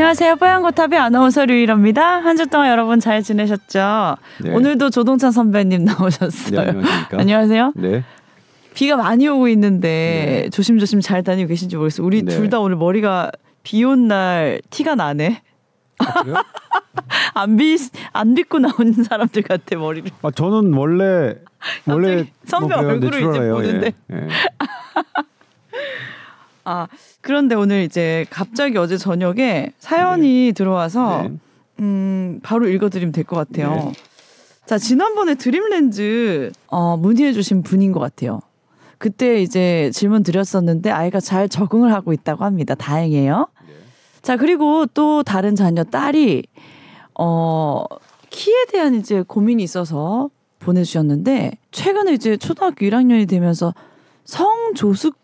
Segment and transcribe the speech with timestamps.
[0.00, 0.36] 안녕하세요.
[0.36, 2.02] 뽀얀거탑의 아나운서 류일합니다.
[2.24, 4.16] 한 주 동안 여러분 잘 지내셨죠?
[4.42, 4.50] 네.
[4.50, 6.58] 오늘도 조동찬 선배님 나오셨어요.
[6.62, 7.18] 네, 안녕하십니까?
[7.20, 7.72] 안녕하세요.
[7.76, 8.02] 네.
[8.72, 10.48] 비가 많이 오고 있는데 네.
[10.48, 12.06] 조심조심 잘 다니고 계신지 모르겠어요.
[12.06, 12.34] 우리 네.
[12.34, 13.30] 둘다 오늘 머리가
[13.62, 15.42] 비 온 날 티가 나네.
[15.98, 16.36] 아, 그래요?
[17.34, 17.76] 안 비,
[18.14, 20.10] 안 빗고 나온 사람들 같아, 머리를.
[20.22, 21.34] 아 저는 원래
[21.84, 22.86] 원래 선배 뭐.
[22.86, 23.50] 얼굴을 이제.
[23.50, 23.92] 보는데.
[24.14, 24.16] 예.
[24.16, 24.28] 예.
[26.64, 26.86] 아,
[27.20, 31.32] 그런데 오늘 이제 갑자기 어제 저녁에 사연이 들어와서 네.
[31.80, 33.74] 음, 바로 읽어드리면 될 것 같아요.
[33.74, 33.92] 네.
[34.66, 38.40] 자, 지난번에 드림렌즈 어, 문의해주신 분인 것 같아요.
[38.98, 42.74] 그때 이제 질문 드렸었는데 아이가 잘 적응을 하고 있다고 합니다.
[42.74, 43.46] 다행이에요.
[43.66, 43.74] 네.
[44.20, 46.44] 자, 그리고 또 다른 자녀 딸이
[47.18, 47.84] 어,
[48.28, 50.28] 키에 대한 이제 고민이 있어서
[50.60, 53.74] 보내주셨는데 최근에 이제 초등학교 1학년이 되면서
[54.24, 55.16] 성조숙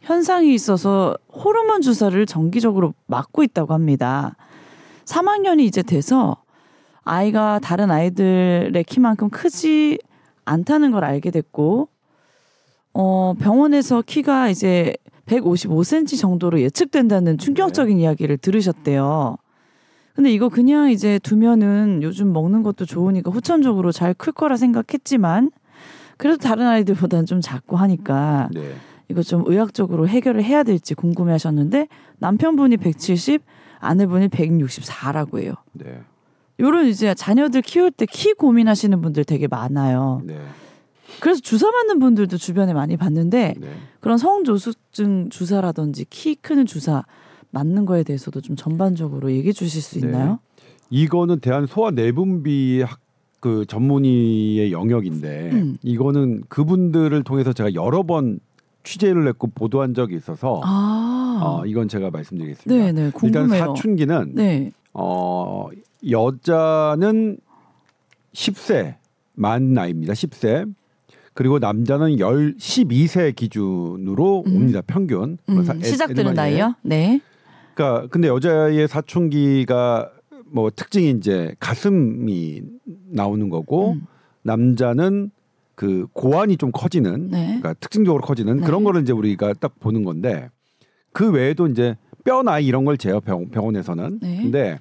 [0.00, 4.36] 현상이 있어서 호르몬 주사를 정기적으로 맞고 있다고 합니다.
[5.04, 6.36] 3학년이 이제 돼서
[7.02, 9.98] 아이가 다른 아이들의 키만큼 크지
[10.44, 11.88] 않다는 걸 알게 됐고,
[12.94, 14.94] 어, 병원에서 키가 이제
[15.26, 19.36] 155cm 정도로 예측된다는 충격적인 이야기를 들으셨대요.
[20.14, 25.50] 근데 이거 그냥 이제 두면은 요즘 먹는 것도 좋으니까 후천적으로 잘 클 거라 생각했지만,
[26.16, 28.74] 그래도 다른 아이들보다는 좀 작고 하니까 네.
[29.10, 33.42] 이거 좀 의학적으로 해결을 해야 될지 궁금해 하셨는데 남편분이 170,
[33.80, 35.54] 아내분이 164라고 해요.
[35.72, 36.00] 네.
[36.60, 40.22] 요런 이제 자녀들 키울 때 키 고민하시는 분들 되게 많아요.
[40.24, 40.38] 네.
[41.20, 43.68] 그래서 주사 맞는 분들도 주변에 많이 봤는데 네.
[43.98, 47.04] 그런 성조숙증 주사라든지 키 크는 주사
[47.50, 50.06] 맞는 거에 대해서도 좀 전반적으로 얘기해 주실 수 네.
[50.06, 50.38] 있나요?
[50.90, 53.00] 이거는 대한 소아 내분비 학
[53.40, 55.76] 그 전문의의 영역인데 음.
[55.82, 58.38] 이거는 그분들을 통해서 제가 여러 번
[58.90, 62.84] 취재를 했고 보도한 적이 있어서 아, 어, 이건 제가 말씀드리겠습니다.
[62.84, 63.48] 네, 네, 일단.
[63.48, 65.68] 사춘기는 네, 어
[66.10, 67.38] 여자는
[68.32, 68.96] 10세
[69.34, 70.12] 만 나이입니다.
[70.14, 70.72] 10세.
[71.34, 74.56] 그리고 남자는 10, 12세 기준으로 음.
[74.56, 74.82] 옵니다.
[74.86, 75.38] 평균.
[75.48, 76.74] 음, 애- 시작되는 나이요?
[76.82, 77.20] 네,
[77.74, 80.10] 그러니까 근데 여자의 사춘기가
[80.46, 82.62] 뭐 특징이 이제 가슴이
[83.10, 84.06] 나오는 거고 음.
[84.42, 85.30] 남자는
[85.80, 87.46] 그 고환이 좀 커지는 네.
[87.46, 88.66] 그러니까 특징적으로 커지는 네.
[88.66, 90.50] 그런 거를 이제 우리가 딱 보는 건데
[91.14, 94.36] 그 외에도 이제 뼈 나이 이런 걸 재요 병, 병원에서는 네.
[94.42, 94.78] 근데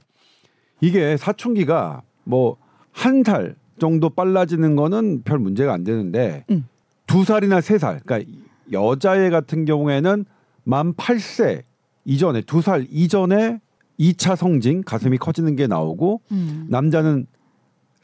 [0.81, 2.57] 이게 사춘기가 뭐
[2.91, 6.67] 한 살 정도 빨라지는 거는 별 문제가 안 되는데 음.
[7.07, 8.29] 두 살이나 세 살 그러니까
[8.73, 10.25] 여자애 같은 경우에는
[10.65, 11.61] 만 8세
[12.03, 13.61] 이전에 두 살 이전에
[14.01, 16.65] 2차 성징 가슴이 커지는 게 나오고 음.
[16.69, 17.25] 남자는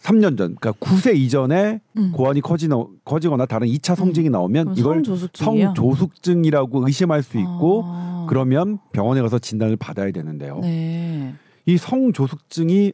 [0.05, 2.11] 3년 전 그러니까 9세 이전에 음.
[2.13, 5.73] 고환이 커지나, 커지거나 다른 2차 성징이 나오면 이걸 성조숙증이요?
[5.75, 8.27] 성조숙증이라고 의심할 수 있고 아.
[8.29, 10.59] 그러면 병원에 가서 진단을 받아야 되는데요.
[10.59, 11.33] 네.
[11.66, 12.91] 이 성조숙증이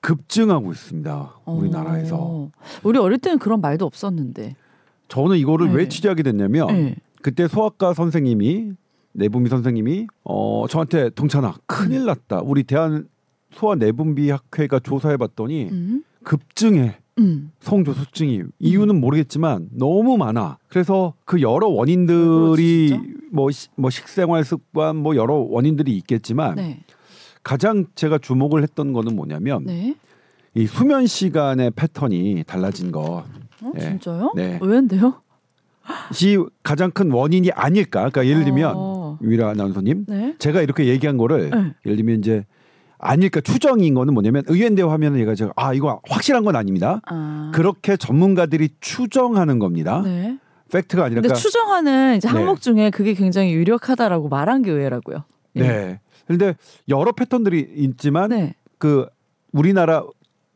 [0.00, 1.40] 급증하고 있습니다.
[1.46, 2.16] 우리나라에서.
[2.18, 2.50] 어.
[2.82, 4.56] 우리 어릴 때는 그런 말도 없었는데.
[5.08, 5.74] 저는 이거를 네.
[5.74, 6.96] 왜 취재하게 됐냐면 네.
[7.22, 8.72] 그때 소아과 선생님이
[9.12, 12.40] 내분비 선생님이 어 저한테 동찬아 큰일 났다.
[12.42, 13.08] 우리 대한
[13.52, 16.04] 소아 내분비 학회가 조사해 봤더니 음.
[16.24, 16.96] 급증해.
[17.18, 17.50] 음.
[17.60, 20.58] 성조숙증이 이유는 모르겠지만 너무 많아.
[20.68, 23.02] 그래서 그 여러 원인들이 어, 진짜?
[23.30, 26.80] 뭐, 시- 뭐 식생활 습관 뭐 여러 원인들이 있겠지만 네.
[27.42, 29.94] 가장 제가 주목을 했던 거는 뭐냐면 네.
[30.54, 33.24] 이 수면 시간의 패턴이 달라진 거.
[33.62, 33.80] 어, 네.
[33.80, 34.32] 진짜요?
[34.34, 34.58] 네.
[34.62, 35.20] 왜인데요?
[36.22, 38.00] 이 가장 큰 원인이 아닐까?
[38.08, 39.18] 그러니까 예를 들면 어.
[39.22, 40.34] 유일아 아나운서님, 네.
[40.38, 41.56] 제가 이렇게 얘기한 거를 네.
[41.84, 42.44] 예를 들면 이제
[43.00, 47.00] 아닐까 추정인 거는 뭐냐면 의원대화 하면은 얘가 제가 아 이거 확실한 건 아닙니다.
[47.06, 47.50] 아.
[47.54, 50.02] 그렇게 전문가들이 추정하는 겁니다.
[50.04, 50.38] 네.
[50.70, 52.34] 팩트가 아니라 근데 그러니까 추정하는 이제 네.
[52.34, 55.24] 항목 중에 그게 굉장히 유력하다라고 말한 게 의외라고요.
[55.56, 55.60] 예.
[55.60, 56.00] 네.
[56.26, 56.54] 근데
[56.88, 58.54] 여러 패턴들이 있지만 네.
[58.78, 59.06] 그
[59.52, 60.04] 우리나라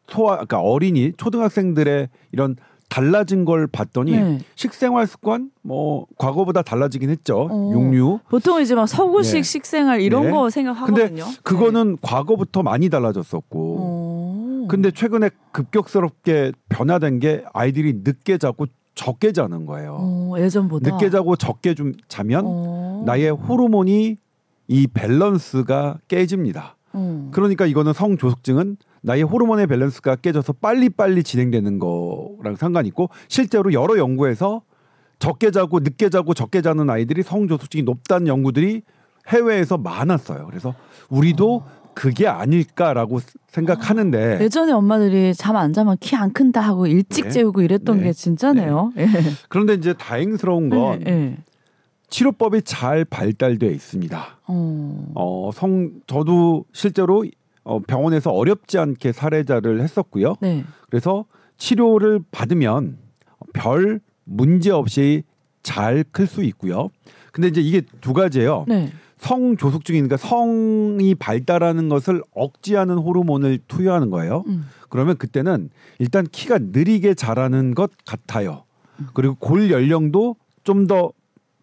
[0.09, 2.57] 소아 그러니까 어린이 초등학생들의 이런
[2.95, 4.39] 달라진 걸 봤더니 네.
[4.55, 7.49] 식생활 습관 뭐 과거보다 달라지긴 했죠.
[7.51, 7.71] 어.
[7.73, 8.21] 육류.
[8.29, 9.43] 보통 이제 막 서구식 네.
[9.43, 10.31] 식생활 이런 네.
[10.31, 11.25] 거 근데 생각하거든요.
[11.43, 13.77] 그거는 과거부터 많이 달라졌었고.
[13.81, 14.67] 어.
[14.69, 19.97] 근데 최근에 급격스럽게 변화된 게 아이들이 늦게 자고 적게 자는 거예요.
[19.99, 23.03] 어, 예전보다 늦게 자고 적게 좀 자면 어.
[23.05, 24.19] 나의 호르몬이
[24.69, 26.77] 이 밸런스가 깨집니다.
[26.93, 27.29] 어.
[27.33, 34.63] 그러니까 이거는 성조숙증은 나의 호르몬의 밸런스가 깨져서 빨리빨리 진행되는 거랑 상관 있고 실제로 여러 연구에서
[35.19, 38.83] 적게 자고 늦게 자고 적게 자는 아이들이 성조숙증이 높다는 연구들이
[39.29, 40.47] 해외에서 많았어요.
[40.47, 40.75] 그래서
[41.11, 41.63] 우리도
[41.95, 47.31] 그게 아닐까라고 생각하는데 예전에 엄마들이 잠 안 자면 키 안 큰다 하고 일찍 네.
[47.31, 48.05] 재우고 이랬던 네.
[48.05, 48.93] 게 진짜네요.
[48.97, 49.07] 예.
[49.49, 51.37] 그런데 이제 다행스러운 건 예, 예.
[52.09, 54.27] 치료법이 잘 발달되어 있습니다.
[54.49, 55.13] 어.
[55.15, 57.25] 어, 성 저도 실제로
[57.65, 60.37] 어, 병원에서 어렵지 않게 사례자를 했었고요.
[60.41, 60.65] 네.
[60.89, 61.25] 그래서
[61.57, 62.99] 치료를 받으면
[63.53, 65.25] 별 문제 없이
[65.63, 66.91] 잘 클 수 있고요.
[67.33, 68.67] 근데 이제 이게 두 가지예요.
[68.69, 68.93] 네.
[69.19, 74.45] 성조숙증이니까 성이 발달하는 것을 억제하는 호르몬을 투여하는 거예요.
[74.47, 74.67] 음.
[74.91, 78.65] 그러면 그때는 일단 키가 느리게 자라는 것 같아요.
[79.15, 81.13] 그리고 골 연령도 좀 더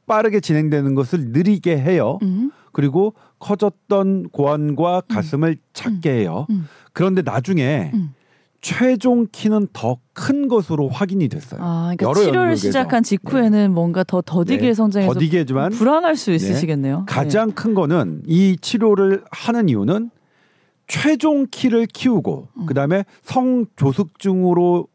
[0.08, 2.20] 빠르게 진행되는 것을 느리게 해요.
[2.24, 2.52] 음.
[2.72, 6.46] 그리고 커졌던 고환과 가슴을 작게 해요.
[6.50, 6.68] 음.
[6.94, 8.14] 그런데 나중에 음.
[8.62, 11.60] 최종 키는 더 큰 것으로 확인이 됐어요.
[11.64, 12.62] 아, 그러니까 치료를 연구에서.
[12.62, 14.74] 시작한 직후에는 뭔가 더 더디게 네.
[14.76, 17.06] 성장해서 더디게 하지만 불안할 수 있으시겠네요.
[17.08, 20.12] 가장 큰 거는 이 치료를 하는 이유는
[20.88, 22.66] 최종 키를 키우고 음.
[22.68, 24.88] 그다음에 성조숙증으로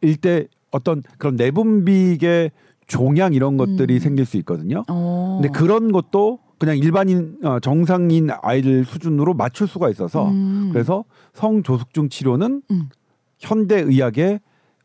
[0.00, 2.50] 일때 어떤 그런 내분비계
[2.88, 3.98] 종양 이런 것들이 음.
[4.00, 4.78] 생길 수 있거든요.
[4.78, 4.84] 네.
[4.88, 5.38] 어.
[5.40, 10.70] 근데 그런 것도 그냥 일반인 어, 정상인 아이들 수준으로 맞출 수가 있어서 음.
[10.72, 11.04] 그래서
[11.34, 12.88] 성조숙증 치료는 음.
[13.38, 14.40] 현대 의학에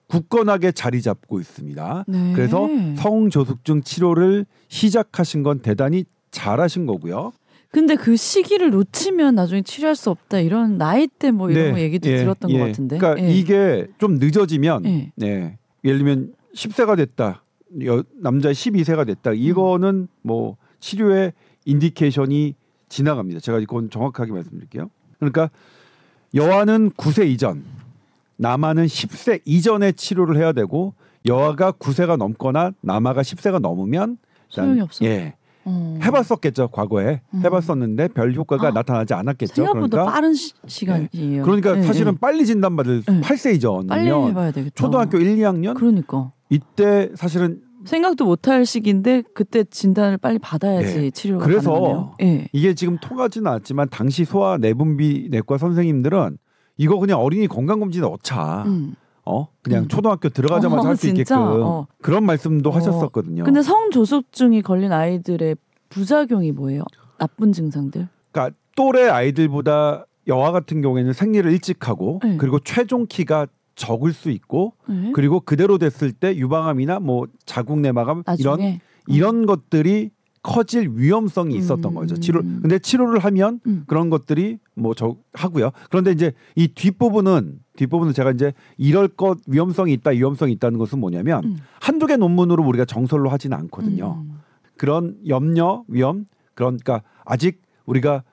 [0.07, 2.05] 굳건하게 자리 잡고 있습니다.
[2.07, 2.33] 네.
[2.35, 2.67] 그래서
[2.97, 7.31] 성조숙증 치료를 시작하신 건 대단히 잘하신 거고요.
[7.71, 12.17] 근데 그 시기를 놓치면 나중에 치료할 수 없다 이런 나이대 뭐 이런 거 얘기도 예,
[12.17, 12.59] 들었던 예.
[12.59, 12.97] 것 같은데.
[12.99, 13.33] 그러니까 예.
[13.33, 15.11] 이게 좀 늦어지면 예.
[15.15, 15.57] 네.
[15.83, 17.42] 예를 들면 10세가 됐다.
[17.85, 19.31] 여, 남자 12세가 됐다.
[19.33, 21.33] 이거는 뭐 치료의
[21.65, 22.55] 인디케이션이
[22.89, 23.39] 지나갑니다.
[23.39, 24.89] 제가 이건 정확하게 말씀드릴게요.
[25.19, 25.49] 그러니까
[26.35, 27.63] 여아는 9세 이전,
[28.37, 30.93] 남아는 10세 이전에 치료를 해야 되고
[31.27, 34.17] 여아가 9세가 넘거나 남아가 10세가 넘으면
[34.49, 35.05] 소용이 없어?
[35.05, 35.35] 예.
[35.65, 35.97] 어.
[36.03, 37.41] 해봤었겠죠 과거에 음.
[37.45, 39.55] 해봤었는데 별 효과가 아, 나타나지 않았겠죠.
[39.55, 41.43] 생각보다 그러니까 빠른 시, 시간이에요.
[41.43, 42.17] 그러니까 예, 사실은 예.
[42.19, 43.21] 빨리 진단받을 네.
[43.21, 44.75] 8세 이전이면 빨리 해봐야 되겠다.
[44.75, 51.11] 초등학교 1, 2학년 그러니까 이때 사실은 생각도 못할 시기인데 그때 진단을 빨리 받아야지 네.
[51.11, 52.15] 치료가 그래서 가능하네요.
[52.21, 52.47] 예.
[52.53, 56.37] 이게 지금 통하지는 않았지만 당시 소아 내분비 내과 선생님들은
[56.77, 58.63] 이거 그냥 어린이 건강검진에 넣자.
[58.67, 58.95] 음.
[59.25, 59.87] 어 그냥 음.
[59.87, 61.21] 초등학교 들어가자마자 어, 할수 진짜?
[61.21, 61.87] 있게끔 어.
[62.01, 62.73] 그런 말씀도 어.
[62.73, 63.45] 하셨었거든요.
[63.45, 65.55] 근데 성조숙증이 걸린 아이들의
[65.89, 66.83] 부작용이 뭐예요?
[67.17, 68.07] 나쁜 증상들?
[68.31, 72.37] 그러니까 또래 아이들보다 여아 같은 경우에는 생리를 일찍 하고 네.
[72.37, 75.11] 그리고 최종 키가 적을 수 있고 네?
[75.13, 80.11] 그리고 그대로 됐을 때 유방암이나 뭐 자궁 내막암 이런 나중에 이런 것들이
[80.43, 81.95] 커질 위험성이 있었던 음.
[81.95, 82.17] 거죠.
[82.17, 83.83] 치료 근데 치료를 하면 음.
[83.87, 85.71] 그런 것들이 뭐 저 하고요.
[85.89, 91.43] 그런데 이제 이 뒷부분은 뒷부분은 제가 이제 이럴 것 위험성이 있다, 위험성이 있다는 것은 뭐냐면
[91.45, 91.57] 음.
[91.79, 94.21] 한두 개 논문으로 우리가 정설로 하지는 않거든요.
[94.25, 94.39] 음.
[94.77, 96.25] 그런 염려, 위험
[96.55, 98.23] 그러니까 아직 우리가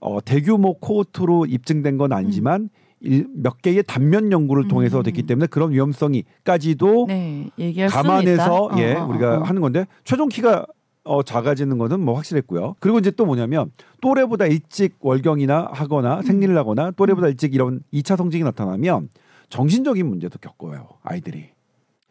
[0.00, 2.68] 어, 대규모 코호트로 입증된 건 아니지만 일-
[3.00, 5.02] 몇 개의 단면 연구를 통해서 음.
[5.04, 7.50] 됐기 때문에 그런 위험성이까지도 네,
[7.88, 8.70] 감안해서.
[8.78, 9.42] 예 어, 어, 우리가 어.
[9.42, 10.66] 하는 건데 최종 키가
[11.04, 12.74] 어, 작아지는 것은 뭐 확실했고요.
[12.80, 13.70] 그리고 이제 또 뭐냐면
[14.02, 19.08] 또래보다 일찍 월경이나 하거나 생리를 하거나 또래보다 일찍 이런 2차 성징이 나타나면
[19.48, 21.50] 정신적인 문제도 겪어요 아이들이.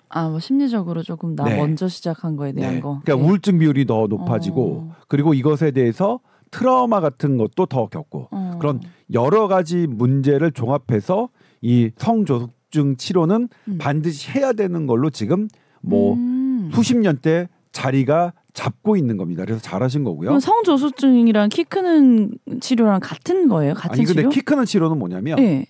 [0.10, 1.58] 아, 뭐 심리적으로 조금 나 네.
[1.58, 2.82] 먼저 시작한 거에 대한 네.
[2.82, 3.02] 거.
[3.04, 3.30] 그러니까 네.
[3.30, 4.96] 우울증 비율이 더 높아지고 어.
[5.08, 6.20] 그리고 이것에 대해서
[6.50, 8.58] 트라우마 같은 것도 더 겪고 어.
[8.60, 8.82] 그런
[9.14, 11.30] 여러 가지 문제를 종합해서
[11.62, 13.78] 이 성조숙증 치료는 음.
[13.80, 15.48] 반드시 해야 되는 걸로 지금
[15.82, 16.70] 뭐 음.
[16.74, 19.46] 수십 년대 자리가 잡고 있는 겁니다.
[19.46, 20.40] 그래서 잘하신 거고요.
[20.40, 23.76] 성조숙증이랑 키 크는 치료랑 같은 거예요?
[23.76, 24.30] 같은 아니 근데 치료?
[24.30, 25.68] 키 크는 치료는 뭐냐면 네.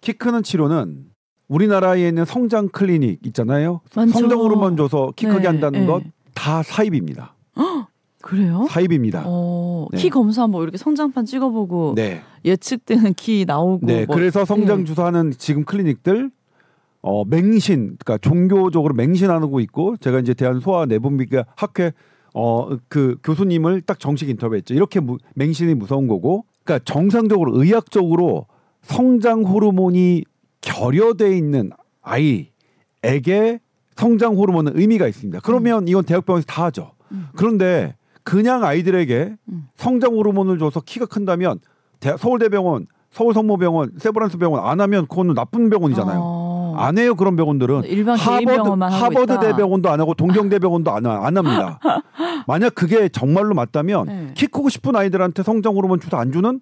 [0.00, 1.06] 키 크는 치료는
[1.46, 3.80] 우리나라에 있는 성장 클리닉 있잖아요.
[3.90, 5.86] 성장 호르몬 줘서 키 크게 네, 한다는 네.
[5.86, 7.34] 것 다 사기입니다.
[8.22, 8.66] 그래요?
[8.68, 9.24] 사기입니다.
[9.26, 9.98] 어, 네.
[9.98, 12.22] 키 검사 뭐 이렇게 성장판 찍어보고 네.
[12.44, 14.04] 예측되는 키 나오고 네.
[14.06, 14.84] 뭐 그래서 성장 네.
[14.84, 16.30] 주사하는 지금 클리닉들
[17.02, 21.92] 어 맹신 그러니까 종교적으로 맹신하고 있고 제가 이제 대한 소아 내분비과 학회
[22.34, 24.74] 어 그 교수님을 딱 정식 인터뷰했죠.
[24.74, 28.46] 이렇게 무, 맹신이 무서운 거고 그러니까 정상적으로 의학적으로
[28.82, 30.24] 성장 호르몬이
[30.60, 31.70] 결여돼 있는
[32.02, 33.60] 아이에게
[33.96, 35.40] 성장 호르몬은 의미가 있습니다.
[35.40, 36.92] 그러면 이건 대학병원에서 다 하죠.
[37.12, 37.28] 음.
[37.34, 39.68] 그런데 그냥 아이들에게 음.
[39.76, 41.58] 성장 호르몬을 줘서 키가 큰다면
[42.00, 46.18] 대- 서울대병원, 서울성모병원, 세브란스병원 안 하면 그거는 나쁜 병원이잖아요.
[46.22, 46.74] 어.
[46.76, 47.82] 안 해요 그런 병원들은
[48.16, 48.52] 하버드
[48.88, 49.40] 하버드.
[49.40, 51.80] 대병원도 안 하고 동경대병원도 안, 하- 안 합니다.
[52.46, 54.30] 만약 그게 정말로 맞다면 네.
[54.36, 56.60] 키 크고 싶은 아이들한테 성장 호르몬 주사 안 주는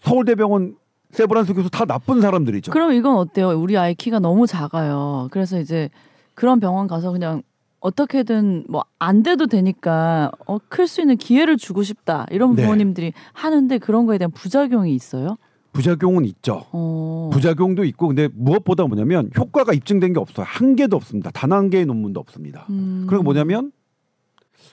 [0.00, 0.76] 서울대병원
[1.10, 2.72] 세브란스 교수 다 나쁜 사람들이죠.
[2.72, 3.48] 그럼 이건 어때요?
[3.50, 5.28] 우리 아이 키가 너무 작아요.
[5.30, 5.90] 그래서 이제
[6.34, 7.42] 그런 병원 가서 그냥
[7.82, 12.62] 어떻게든 뭐 안 돼도 되니까 어, 클 수 있는 기회를 주고 싶다 이런 네.
[12.62, 15.36] 부모님들이 하는데 그런 거에 대한 부작용이 있어요?
[15.72, 16.66] 부작용은 있죠.
[16.70, 17.30] 어.
[17.32, 20.46] 부작용도 있고 근데 무엇보다 뭐냐면 효과가 입증된 게 없어요.
[20.48, 21.30] 한 개도 없습니다.
[21.32, 22.66] 단 한 개의 논문도 없습니다.
[22.70, 23.06] 음.
[23.08, 23.72] 그리고 뭐냐면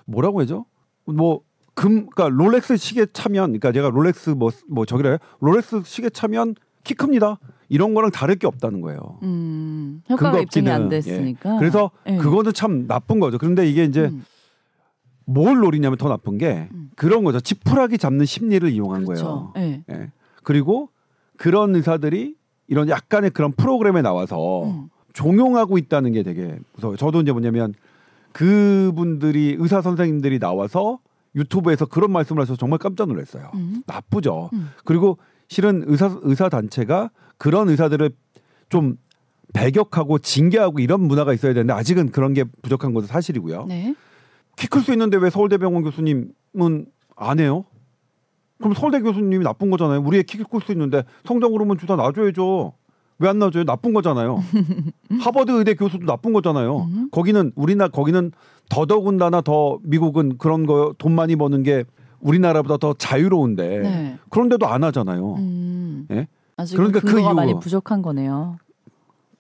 [0.06, 0.66] 뭐라고 해죠?
[1.06, 1.42] 뭐
[1.74, 6.94] 금, 그러니까 롤렉스 시계 차면, 그러니까 제가 롤렉스 뭐, 뭐 저기래, 롤렉스 시계 차면 키
[6.94, 7.40] 큽니다.
[7.70, 9.20] 이런 거랑 다를 게 없다는 거예요.
[9.24, 11.56] 음, 효과가 입증이 안 됐으니까.
[11.56, 11.60] 예.
[11.60, 12.18] 그래서 예.
[12.18, 13.38] 그거는 참 나쁜 거죠.
[13.38, 14.26] 그런데 이게 이제 음,
[15.26, 16.90] 뭘 노리냐면 더 나쁜 게 음.
[16.96, 17.40] 그런 거죠.
[17.40, 19.52] 지푸라기 잡는 심리를 이용한 그렇죠.
[19.54, 19.70] 거예요.
[19.70, 19.84] 예.
[19.92, 20.12] 예.
[20.44, 20.90] 그리고
[21.38, 22.36] 그런 의사들이
[22.68, 24.90] 이런 약간의 그런 프로그램에 나와서 음.
[25.14, 26.98] 종용하고 있다는 게 되게 무서워요.
[26.98, 27.74] 저도 이제 뭐냐면
[28.32, 31.00] 그분들이 의사 선생님들이 나와서
[31.36, 33.52] 유튜브에서 그런 말씀을 하셔서 정말 깜짝 놀랐어요.
[33.54, 33.84] 음.
[33.86, 34.50] 나쁘죠.
[34.54, 34.70] 음.
[34.86, 35.18] 그리고
[35.50, 38.12] 실은 의사 의사 단체가 그런 의사들을
[38.70, 38.96] 좀
[39.54, 43.66] 배격하고 징계하고 이런 문화가 있어야 되는데 아직은 그런 게 부족한 것도 사실이고요.
[43.66, 43.96] 네.
[44.58, 47.66] 키클 수 있는데 왜 서울대병원 교수님은 안 해요?
[48.60, 50.02] 그럼 서울대 교수님이 나쁜 거잖아요.
[50.06, 52.74] 우리 애키클 수 있는데 성장 호르몬 주사 놔줘야죠.
[53.22, 53.66] 왜 안 놔줘요?
[53.66, 54.42] 나쁜 거잖아요.
[55.22, 56.88] 하버드 의대 교수도 나쁜 거잖아요.
[56.90, 57.10] 음.
[57.12, 58.32] 거기는 우리나라 거기는
[58.70, 61.84] 더더군다나 더 미국은 그런 거 돈 많이 버는 게
[62.22, 64.18] 우리나라보다 더 자유로운데 네.
[64.30, 65.36] 그런데도 안 하잖아요.
[65.36, 66.08] 음.
[66.12, 66.28] 예?
[66.58, 67.36] 아직 그러니까 그 근거가 이유.
[67.36, 68.58] 많이 부족한 거네요.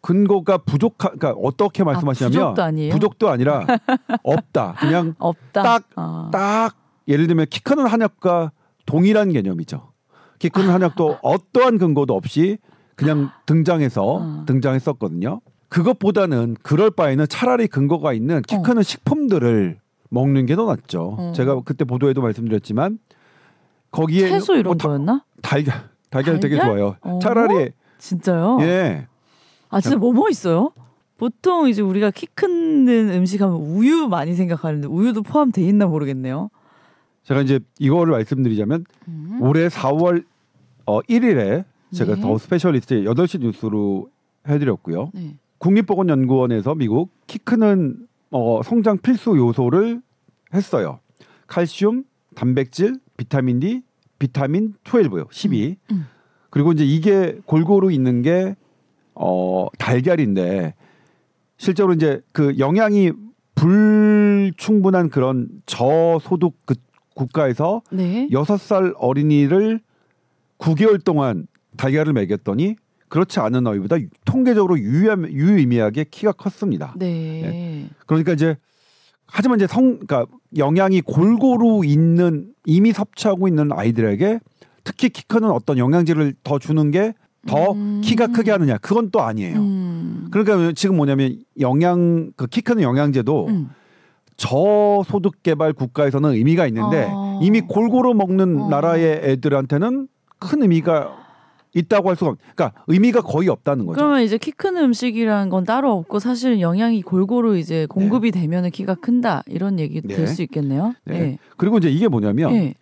[0.01, 2.93] 근거가 부족하 그러니까 어떻게 말씀하시냐면 부족도 아니에요?
[2.93, 3.65] 부족도 아니라
[4.23, 4.75] 없다.
[4.79, 5.63] 그냥 없다.
[5.63, 6.29] 딱- 아.
[6.31, 6.75] 딱
[7.07, 8.51] 예를 들면 키 크는 한약과
[8.85, 9.91] 동일한 개념이죠.
[10.39, 12.57] 키 크는 한약도 어떠한 근거도 없이
[12.95, 14.43] 그냥 등장해서 아.
[14.47, 15.41] 등장했었거든요.
[15.67, 18.61] 그것보다는 그럴 바에는 차라리 근거가 있는 키 어.
[18.61, 19.79] 크는 식품들을
[20.09, 21.15] 먹는 게 더 낫죠.
[21.17, 21.31] 어.
[21.35, 22.99] 제가 그때 보도에도 말씀드렸지만
[23.91, 25.23] 거기에 채소 이런 뭐 다- 거였나?
[25.41, 26.55] 달걀 달걀 되게?
[26.59, 26.95] 좋아요.
[27.01, 27.19] 어.
[27.21, 28.57] 차라리 진짜요?
[28.61, 29.07] 예
[29.71, 30.71] 아 진짜 뭐 뭐 있어요?
[31.17, 36.49] 보통 이제 우리가 키 크는 음식 하면 우유 많이 생각하는데 우유도 포함돼 있나 모르겠네요.
[37.23, 39.37] 제가 이제 이거를 말씀드리자면 음.
[39.41, 40.23] 올해 4월
[40.87, 42.21] 어 1일에 제가 네.
[42.21, 44.09] The Specialist 8시 뉴스로
[44.47, 45.11] 해드렸고요.
[45.13, 45.35] 네.
[45.59, 50.01] 국립보건연구원에서 미국 키 크는 어, 성장 필수 요소를
[50.53, 50.99] 했어요.
[51.47, 52.03] 칼슘,
[52.35, 53.81] 단백질, 비타민 D,
[54.17, 55.27] 비타민 12요.
[55.31, 55.77] 12.
[55.91, 56.05] 음.
[56.49, 58.55] 그리고 이제 이게 골고루 있는 게
[59.15, 60.75] 어, 달걀인데
[61.57, 63.11] 실제로 이제 그 영양이
[63.55, 66.75] 불충분한 그런 저소득 그
[67.15, 68.29] 국가에서 네.
[68.31, 69.81] 여섯 살 어린이를
[70.59, 72.75] 9개월 동안 달걀을 먹였더니
[73.09, 76.93] 그렇지 않은 아이보다 통계적으로 유의미- 유의미하게 키가 컸습니다.
[76.97, 77.87] 네.
[78.05, 78.55] 그러니까 이제
[79.25, 80.25] 하지만 이제 성 그러니까
[80.57, 84.39] 영양이 골고루 있는 이미 섭취하고 있는 아이들에게
[84.83, 88.01] 특히 키 크는 어떤 영양제를 더 주는 게더 음.
[88.03, 89.57] 키가 크게 하느냐 그건 또 아니에요.
[89.59, 90.27] 음.
[90.31, 93.69] 그러니까 지금 뭐냐면 영양 그 키 크는 영양제도 음.
[94.37, 97.39] 저소득 개발 국가에서는 의미가 있는데 아.
[97.41, 98.69] 이미 골고루 먹는 어.
[98.69, 100.07] 나라의 애들한테는
[100.39, 101.17] 큰 의미가
[101.73, 102.37] 있다고 할 수가 없.
[102.55, 103.97] 그러니까 의미가 거의 없다는 거죠.
[103.97, 108.95] 그러면 이제 키 크는 음식이란 건 따로 없고 사실 영양이 골고루 이제 공급이 되면은 키가
[108.95, 110.15] 큰다 이런 얘기 네.
[110.15, 110.93] 될수 있겠네요.
[111.05, 111.19] 네.
[111.19, 111.37] 네.
[111.57, 112.73] 그리고 이제 이게 뭐냐면 네.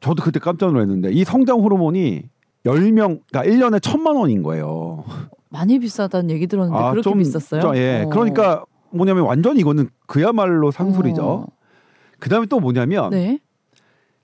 [0.00, 2.24] 저도 그때 깜짝 놀랐는데 이 성장 호르몬이
[2.66, 5.04] 10명 그러니까 1년에 천만 원인 거예요.
[5.48, 7.60] 많이 비싸다는 얘기 들었는데 그렇게 비쌌어요?
[7.60, 8.02] 아, 좀, 예.
[8.04, 8.08] 어.
[8.10, 11.22] 그러니까 뭐냐면 완전 이거는 그야말로 상술이죠.
[11.24, 11.46] 어.
[12.18, 13.38] 그다음에 또 뭐냐면 네.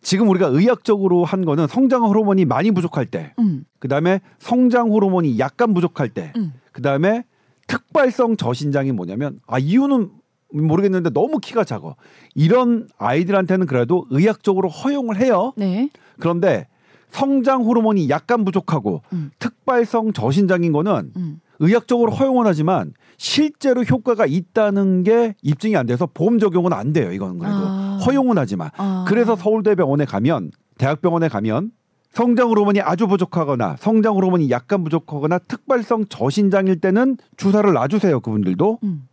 [0.02, 3.64] 지금 우리가 의학적으로 한 거는 성장 호르몬이 많이 부족할 때, 음.
[3.78, 6.52] 그 다음에 성장 호르몬이 약간 부족할 때, 음.
[6.72, 7.24] 그 다음에
[7.66, 10.10] 특발성 저신장이 뭐냐면 아 이유는
[10.52, 11.94] 모르겠는데 너무 키가 작아.
[12.34, 15.52] 이런 아이들한테는 그래도 의학적으로 허용을 해요.
[15.56, 15.90] 네.
[16.18, 16.66] 그런데
[17.10, 19.30] 성장 호르몬이 약간 부족하고 음.
[19.38, 21.40] 특발성 저신장인 거는 음.
[21.60, 27.12] 의학적으로 허용은 하지만 실제로 효과가 있다는 게 입증이 안 돼서 보험 적용은 안 돼요.
[27.12, 27.79] 이거는 그래도 아.
[28.06, 29.04] 허용은 하지만 아.
[29.08, 31.72] 그래서 서울대병원에 가면 대학병원에 가면
[32.12, 38.20] 성장 호르몬이 아주 부족하거나 성장 호르몬이 약간 부족하거나 특발성 저신장일 때는 주사를 놔주세요.
[38.20, 39.06] 그분들도 음.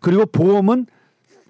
[0.00, 0.86] 그리고 보험은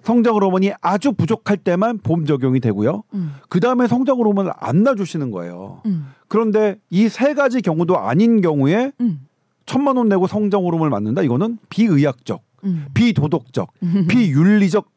[0.01, 3.03] 성장 호르몬이 아주 부족할 때만 보험 적용이 되고요.
[3.15, 3.33] 음.
[3.49, 5.81] 그 다음에 성장 호르몬을 안 놔주시는 거예요.
[5.85, 6.07] 음.
[6.27, 9.21] 그런데 이 세 가지 경우도 아닌 경우에 음.
[9.65, 11.21] 천만 원 내고 성장 호르몬을 맞는다.
[11.23, 12.85] 이거는 비의학적, 음.
[12.93, 13.71] 비도덕적,
[14.07, 14.87] 비윤리적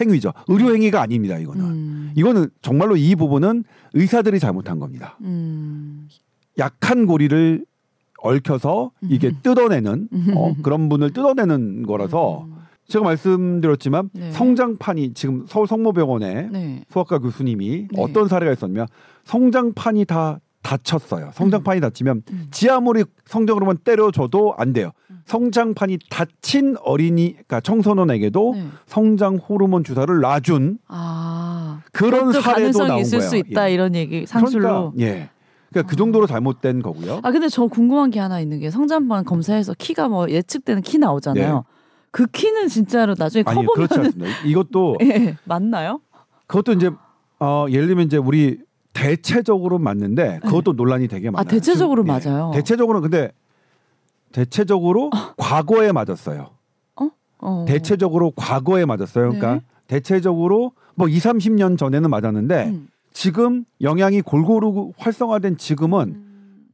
[0.00, 0.32] 행위죠.
[0.48, 1.38] 의료 행위가 아닙니다.
[1.38, 1.64] 이거는.
[1.64, 2.12] 음.
[2.14, 3.64] 이거는 정말로 이 부분은
[3.94, 5.16] 의사들이 잘못한 겁니다.
[5.22, 6.08] 음.
[6.58, 7.64] 약한 고리를
[8.20, 12.58] 얽혀서 이게 뜯어내는 어, 그런 분을 뜯어내는 거라서 음.
[12.88, 14.32] 제가 말씀드렸지만 네.
[14.32, 16.84] 성장판이 지금 서울 성모병원에 네.
[16.88, 18.02] 소아과 교수님이 네.
[18.02, 18.86] 어떤 사례가 있었냐면
[19.24, 21.30] 성장판이 다 다쳤어요.
[21.34, 22.48] 성장판이 다치면 음.
[22.50, 24.90] 지 아무리 성장으로만 때려줘도 안 돼요.
[25.26, 28.66] 성장판이 다친 어린이, 그러니까 청소년에게도 네.
[28.86, 31.82] 성장 호르몬 주사를 놔준 아.
[31.92, 33.28] 그런 사례도 나온 있을 거예요.
[33.28, 33.74] 수 있다 예.
[33.74, 34.92] 이런 얘기 상술로.
[34.92, 35.30] 그러니까, 예.
[35.70, 37.20] 그러니까 그 정도로 잘못된 거고요.
[37.22, 41.54] 아 근데 저 궁금한 게 하나 있는 게 성장반 검사해서 키가 뭐 예측되는 키 나오잖아요.
[41.54, 41.62] 네.
[42.10, 44.44] 그 키는 진짜로 나중에 커보면 그렇지 않습니다.
[44.44, 46.00] 이것도 예, 맞나요?
[46.46, 46.90] 그것도 이제
[47.38, 48.58] 어 예를 들면 이제 우리
[48.98, 51.46] 대체적으로 맞는데 그것도 논란이 되게 많아요.
[51.46, 52.28] 아 대체적으로 지금, 예.
[52.28, 52.50] 맞아요.
[52.54, 53.32] 대체적으로는 근데
[54.32, 56.50] 대체적으로 과거에 맞았어요.
[57.40, 57.64] 어.
[57.68, 59.30] 대체적으로 과거에 맞았어요.
[59.30, 59.60] 그러니까 네.
[59.86, 62.88] 대체적으로 뭐 2, 30년 전에는 맞았는데 음.
[63.12, 66.66] 지금 영양이 골고루 활성화된 지금은 음.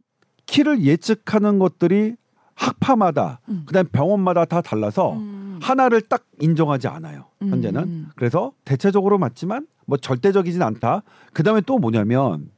[0.47, 2.17] 키를 예측하는 것들이
[2.55, 3.65] 학파마다 음.
[3.67, 5.44] 그다음 병원마다 다 달라서 음.
[5.65, 7.27] 하나를 딱 인정하지 않아요.
[7.41, 7.83] 현재는.
[7.83, 8.07] 음.
[8.17, 11.03] 그래서 대체적으로 맞지만 뭐 절대적이진 않다.
[11.33, 12.51] 그다음에 또 뭐냐면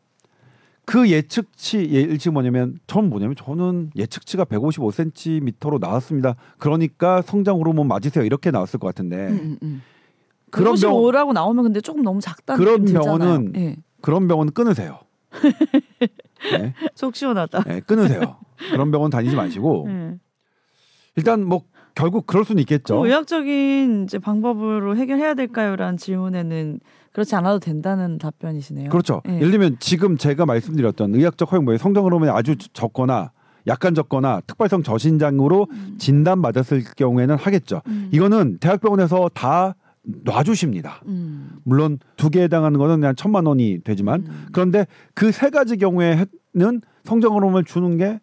[0.85, 6.35] 그 예측치 예측 뭐냐면 전 뭐냐면 저는 예측치가 155cm로 나왔습니다.
[6.59, 8.25] 그러니까 성장 호르몬 맞으세요.
[8.25, 9.83] 이렇게 나왔을 것 같은데 음, 음, 음.
[10.51, 13.19] 그런 병 155라고 나오면 근데 조금 너무 작다는 그런 느낌 들잖아요.
[13.19, 13.77] 병원은 예.
[14.01, 14.99] 그런 병원 끊으세요.
[16.53, 17.63] 네, 속 시원하다.
[17.65, 18.37] 네, 끊으세요.
[18.71, 20.19] 그런 병원 다니지 마시고 예.
[21.17, 21.63] 일단 뭐
[21.97, 23.01] 결국 그럴 수는 있겠죠.
[23.01, 26.79] 그 의학적인 이제 방법으로 해결해야 될까요라는 질문에는
[27.13, 28.91] 그렇지 않아도 된다는 답변이시네요.
[28.91, 29.23] 그렇죠.
[29.29, 29.37] 예.
[29.37, 33.33] 예를 들면 지금 제가 말씀드렸던 의학적 허용모의 성장 호르몬이 아주 적거나
[33.67, 35.97] 약간 적거나 특발성 저신장으로 음.
[35.99, 37.81] 진단받았을 경우에는 하겠죠.
[37.89, 38.11] 음.
[38.13, 41.01] 이거는 대학병원에서 다 놔주십니다.
[41.07, 41.53] 음.
[41.65, 44.47] 물론 두 개에 해당하는 거는 그냥 천만 원이 되지만 음.
[44.53, 46.27] 그런데 그 세 가지 경우에는
[47.05, 48.21] 성장 호르몬을 주는 게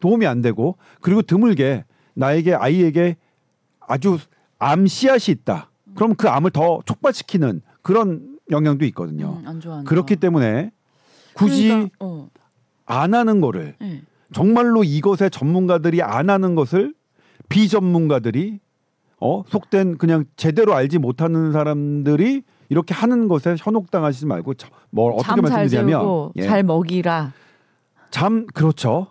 [0.00, 1.84] 도움이 안 되고 그리고 드물게
[2.14, 3.16] 나에게 아이에게
[3.80, 4.18] 아주
[4.58, 5.70] 암 씨앗이 있다.
[5.94, 9.40] 그럼 그 암을 더 촉발시키는 그런 영향도 있거든요.
[9.44, 10.20] 음, 안 그렇기 거.
[10.20, 10.72] 때문에
[11.34, 12.28] 굳이 그러니까, 어.
[12.86, 14.02] 안 하는 거를 예.
[14.32, 16.94] 정말로 이것의 전문가들이 안 하는 것을
[17.48, 18.60] 비전문가들이
[19.20, 25.40] 어 속된 그냥 제대로 알지 못하는 사람들이 이렇게 하는 것에 현혹당하시지 말고 저- 뭘 어떻게
[25.40, 26.42] 말씀드리냐면 예.
[26.42, 27.32] 잘 먹이라.
[28.10, 29.08] 잠 그렇죠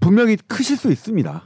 [0.00, 1.42] 분명히 크실 수 있습니다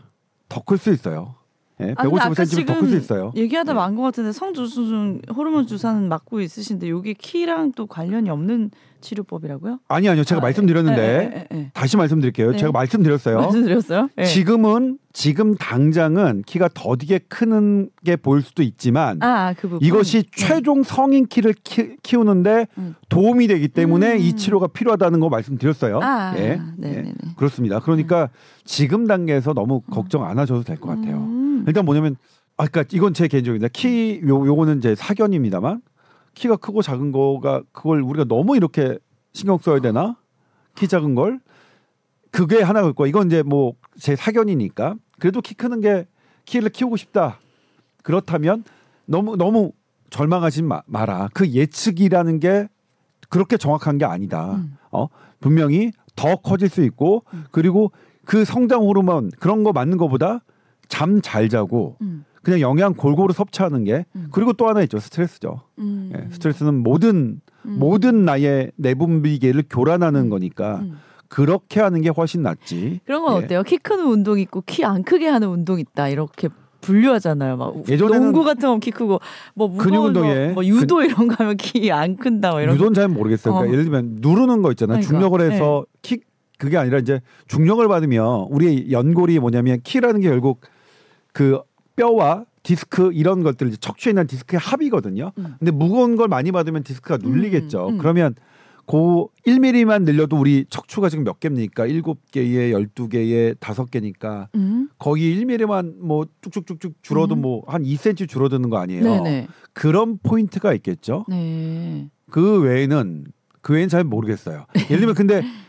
[0.49, 1.35] 더 클 수 있어요
[1.81, 3.77] 예, 아, 근데 아까 155cm 더클 수 있어요 얘기하다 네.
[3.77, 9.81] 만것 같은데 성주수 중 호르몬 주사는 맞고 있으신데 이게 키랑 또 관련이 없는 치료법이라고요?
[9.89, 11.71] 아니 아니요 제가 아, 말씀드렸는데 예, 예, 예, 예.
[11.75, 12.57] 다시 말씀드릴게요 네.
[12.59, 14.09] 제가 말씀드렸어요 말씀드렸어요?
[14.19, 14.25] 예.
[14.25, 19.87] 지금은 지금 당장은 키가 더디게 크는 게 보일 수도 있지만 아, 그 부분.
[19.87, 20.31] 이것이 네.
[20.35, 22.95] 최종 성인 키를 키, 키우는데 음.
[23.11, 24.19] 도움이 되기 때문에 음.
[24.21, 26.01] 이 치료가 필요하다는 거 말씀드렸어요.
[26.03, 26.41] 아, 예.
[26.41, 27.09] 네 네네.
[27.09, 27.15] 예.
[27.37, 27.79] 그렇습니다.
[27.81, 28.31] 그러니까
[28.65, 31.17] 지금 단계에서 너무 걱정 안 하셔도 될 것 같아요.
[31.19, 31.44] 음.
[31.67, 32.17] 일단 뭐냐면
[32.57, 33.69] 아까 이건 제 개인적입니다.
[33.73, 35.83] 키 요, 요거는 제 사견입니다만
[36.35, 38.99] 키가 크고 작은 거가 그걸 우리가 너무 이렇게
[39.33, 40.17] 신경 써야 되나?
[40.75, 41.41] 키 작은 걸
[42.31, 46.07] 그게 하나가 있고 이건 이제 뭐 제 사견이니까 그래도 키 크는 게
[46.45, 47.39] 키를 키우고 싶다.
[48.03, 48.65] 그렇다면
[49.07, 49.73] 너무 너무
[50.11, 51.29] 절망하지 마, 마라.
[51.33, 52.69] 그 예측이라는 게
[53.29, 54.55] 그렇게 정확한 게 아니다.
[54.55, 54.77] 음.
[54.91, 55.09] 어
[55.41, 57.45] 분명히 더 커질 수 있고 음.
[57.51, 57.93] 그리고
[58.25, 60.41] 그 성장 호르몬 그런 거 맞는 것보다
[60.95, 62.25] 잠 잘 자고 음.
[62.43, 64.29] 그냥 영양 골고루 섭취하는 게 음.
[64.31, 65.63] 그리고 또 하나 있죠 스트레스죠.
[65.79, 66.13] 음.
[66.15, 67.77] 예, 스트레스는 모든 음.
[67.79, 70.31] 모든 나의 내분비계를 교란하는 음.
[70.31, 70.99] 거니까 음.
[71.29, 73.01] 그렇게 하는 게 훨씬 낫지.
[73.07, 73.45] 그런 건 예.
[73.45, 73.63] 어때요?
[73.65, 76.49] 키 크는 운동 있고 키 안 크게 하는 운동 있다 이렇게
[76.83, 77.57] 분류하잖아요.
[77.57, 79.21] 막 예전에는 농구 같은 건 키 크고
[79.55, 82.75] 뭐 근육 운동에 뭐, 뭐 유도 이런 거 하면 키 안 큰다 뭐 이런.
[82.75, 83.55] 유도는 잘 모르겠어요.
[83.55, 83.73] 그러니까 어.
[83.73, 84.99] 예를 들면 누르는 거 있잖아요.
[85.01, 86.21] 그러니까, 중력을 해서 키
[86.59, 90.61] 그게 아니라 이제 중력을 받으면 우리의 연골이 뭐냐면 키라는 게 결국
[91.35, 91.61] 그
[91.97, 95.33] 뼈와 디스크 이런 것들 이제 척추에 있는 디스크의 합이거든요.
[95.37, 95.55] 음.
[95.59, 97.89] 근데 무거운 걸 많이 받으면 디스크가 눌리겠죠.
[97.89, 97.99] 음, 음.
[97.99, 98.35] 그러면
[98.87, 101.87] 고 1mm만 늘려도 우리 척추가 지금 몇 개입니까?
[101.87, 104.89] 7개에 12개에 5개니까 음.
[104.99, 107.43] 거의 1mm만 뭐 쭉쭉쭉쭉 줄어도 음.
[107.43, 109.03] 뭐한 2cm 줄어드는 거 아니에요.
[109.03, 109.49] 네네.
[109.73, 111.25] 그런 포인트가 있겠죠.
[111.29, 112.09] 네.
[112.31, 113.25] 그 외에는
[113.61, 114.67] 그 외에는 잘 모르겠어요.
[114.77, 115.43] 예를 들면 근데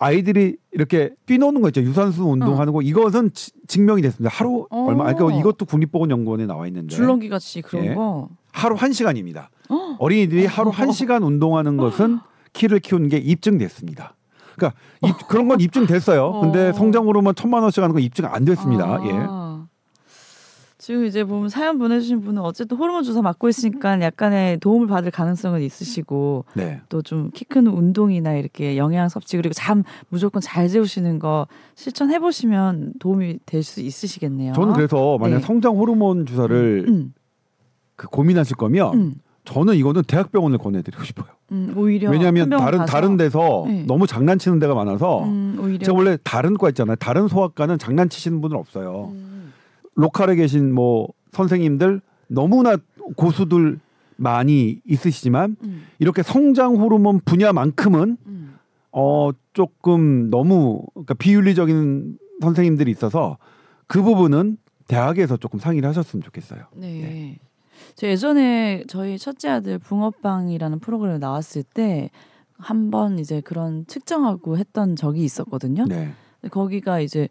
[0.00, 1.80] 아이들이 이렇게 뛰노는 거 있죠.
[1.82, 4.34] 유산소 운동하는 거 이것은 지- 증명이 됐습니다.
[4.34, 4.84] 하루 어.
[4.86, 7.94] 얼마 아니 그러니까 이것도 국립보건연구원에 나와 있는데 줄넘기 같이 그런 예.
[7.94, 8.28] 거.
[8.52, 9.50] 하루 한 시간입니다.
[9.68, 9.96] 어.
[9.98, 12.20] 어린이들이 하루 한 시간 운동하는 것은
[12.52, 14.14] 키를 키우는 게 입증됐습니다.
[14.56, 16.40] 그러니까 입- 그런 건 입증됐어요.
[16.40, 16.72] 근데 어.
[16.72, 19.00] 성장 호르몬 천만 원씩 하는 건 입증 안 됐습니다.
[19.04, 19.10] 예.
[20.88, 20.90] 아.
[20.90, 25.60] 지금 이제 보면 사연 보내주신 분은 어쨌든 호르몬 주사 맞고 있으니까 약간의 도움을 받을 가능성은
[25.60, 26.80] 있으시고 네.
[26.88, 32.94] 또좀 키 큰 운동이나 이렇게 영양 섭취 그리고 잠 무조건 잘 재우시는 거 실천해 보시면
[33.00, 34.54] 도움이 될 수 있으시겠네요.
[34.54, 35.42] 저는 그래서 만약 네.
[35.42, 37.12] 성장 호르몬 주사를 음,
[37.96, 41.26] 그 고민하실 거면 음, 저는 이거는 대학병원을 권해드리고 싶어요.
[41.52, 43.84] 음, 오히려 왜냐하면 다른 가서, 다른 데서 네.
[43.86, 46.96] 너무 장난치는 데가 많아서 음, 제가 원래 다른 과 있잖아요.
[46.96, 49.10] 다른 소아과는 장난치시는 분은 없어요.
[49.12, 49.27] 음,
[49.98, 52.76] 로컬에 계신 뭐 선생님들 너무나
[53.16, 53.80] 고수들
[54.16, 58.58] 많이 있으시지만 음, 이렇게 성장 호르몬 분야만큼은 음.
[58.92, 63.38] 어 조금 너무 그러니까 비윤리적인 선생님들이 있어서
[63.86, 64.56] 그 부분은
[64.86, 66.64] 대학에서 조금 상의를 하셨으면 좋겠어요.
[66.74, 67.38] 네.
[67.94, 72.10] 저 예전에 저희 첫째 아들 붕어빵이라는 프로그램에 나왔을 때
[72.60, 75.84] 한 번 이제 그런 측정하고 했던 적이 있었거든요.
[75.84, 76.10] 네.
[76.50, 77.28] 거기가 이제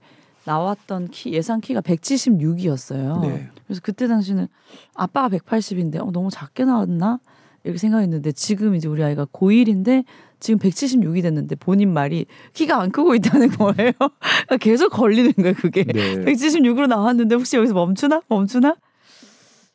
[0.48, 3.22] 나왔던 키 예상 키가 176이었어요.
[3.22, 3.50] 네.
[3.66, 4.48] 그래서 그때 당시는
[4.96, 7.20] 아빠가 180인데 어, 너무 작게 나왔나
[7.66, 10.06] 이렇게 생각했는데 지금 이제 우리 아이가 고1인데
[10.40, 13.92] 지금 176이 됐는데 본인 말이 키가 안 크고 있다는 거예요.
[14.62, 15.84] 계속 걸리는 거예요, 그게.
[15.84, 16.16] 네.
[16.24, 18.22] 176으로 나왔는데 혹시 여기서 멈추나?
[18.30, 18.78] 멈추나?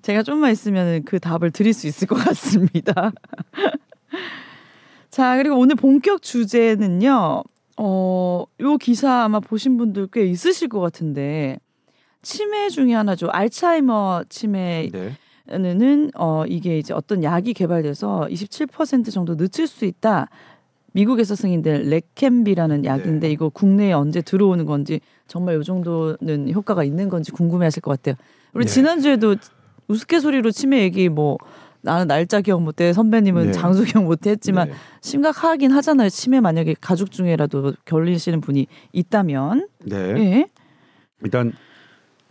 [0.00, 3.12] 제가 좀만 있으면 그 답을 드릴 수 있을 것 같습니다.
[5.10, 7.44] 자, 그리고 오늘 본격 주제는요.
[7.78, 11.58] 어, 요 기사 아마 보신 분들 꽤 있으실 것 같은데
[12.22, 13.28] 치매 중에 하나죠.
[13.30, 14.90] 알츠하이머 치매는
[15.50, 16.10] 네.
[16.14, 20.28] 어 이게 이제 어떤 약이 개발돼서 27% 정도 늦출 수 있다.
[20.92, 23.32] 미국에서 승인된 레캠비라는 약인데 네.
[23.32, 28.14] 이거 국내에 언제 들어오는 건지 정말 요 정도는 효과가 있는 건지 궁금해하실 것 같아요.
[28.52, 28.70] 우리 네.
[28.70, 29.36] 지난주에도
[29.88, 31.38] 우스갯소리로 치매 얘기 뭐
[31.82, 33.52] 나는 날짜 기억 못해 선배님은 네.
[33.52, 34.74] 장소 기억 못해 했지만 네.
[35.00, 36.08] 심각하긴 하잖아요.
[36.08, 39.96] 치매 만약에 가족 중에라도 걸리시는 분이 있다면 네.
[39.96, 40.46] 예.
[41.24, 41.52] 일단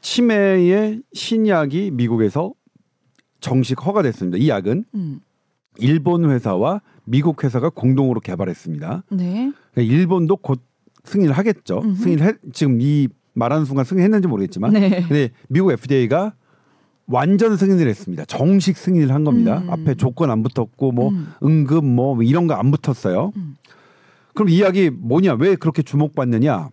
[0.01, 2.53] 치매의 신약이 미국에서
[3.39, 4.37] 정식 허가됐습니다.
[4.37, 5.19] 이 약은 음.
[5.77, 9.03] 일본 회사와 미국 회사가 공동으로 개발했습니다.
[9.11, 9.51] 네.
[9.73, 10.61] 그러니까 일본도 곧
[11.03, 11.81] 승인을 하겠죠.
[11.83, 11.95] 음흠.
[11.95, 15.01] 승인을 해, 지금 이 말하는 순간 승인했는지 모르겠지만, 네.
[15.01, 16.33] 근데 미국 FDA가
[17.11, 18.25] 완전 승인을 했습니다.
[18.25, 19.59] 정식 승인을 한 겁니다.
[19.59, 19.69] 음.
[19.69, 21.27] 앞에 조건 안 붙었고 뭐 음.
[21.43, 23.31] 응급 뭐 이런 거 안 붙었어요.
[23.35, 23.55] 음.
[24.33, 25.33] 그럼 이 약이 뭐냐?
[25.39, 26.69] 왜 그렇게 주목받느냐?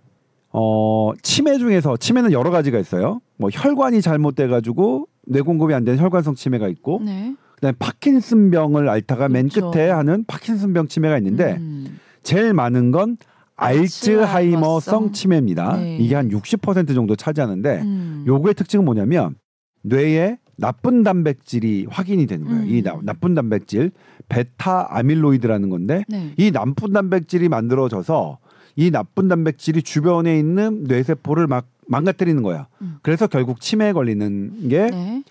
[0.50, 3.20] 어, 치매 중에서 치매는 여러 가지가 있어요.
[3.36, 7.34] 뭐 혈관이 잘못돼 가지고 뇌 공급이 안 되는 혈관성 치매가 있고 네.
[7.56, 9.70] 그다음에 파킨슨병을 앓다가 맨 그렇죠.
[9.70, 11.98] 끝에 하는 파킨슨병 치매가 있는데 음.
[12.22, 13.16] 제일 많은 건
[13.56, 15.12] 알츠하이머성 알츠하이머성?
[15.12, 15.76] 치매입니다.
[15.78, 15.96] 네.
[15.98, 18.24] 이게 한 60% 정도 차지하는데 음.
[18.26, 19.34] 요거의 특징은 뭐냐면
[19.82, 22.62] 뇌에 나쁜 단백질이 확인이 되는 거예요.
[22.62, 22.68] 음.
[22.68, 23.92] 이 나, 나쁜 단백질
[24.28, 26.34] 베타 아밀로이드라는 건데 네.
[26.36, 28.38] 이 나쁜 단백질이 만들어져서
[28.76, 32.66] 이 나쁜 단백질이 주변에 있는 뇌세포를 막 망가뜨리는 거야.
[32.82, 32.98] 음.
[33.02, 35.22] 그래서 결국 치매에 걸리는 게 네.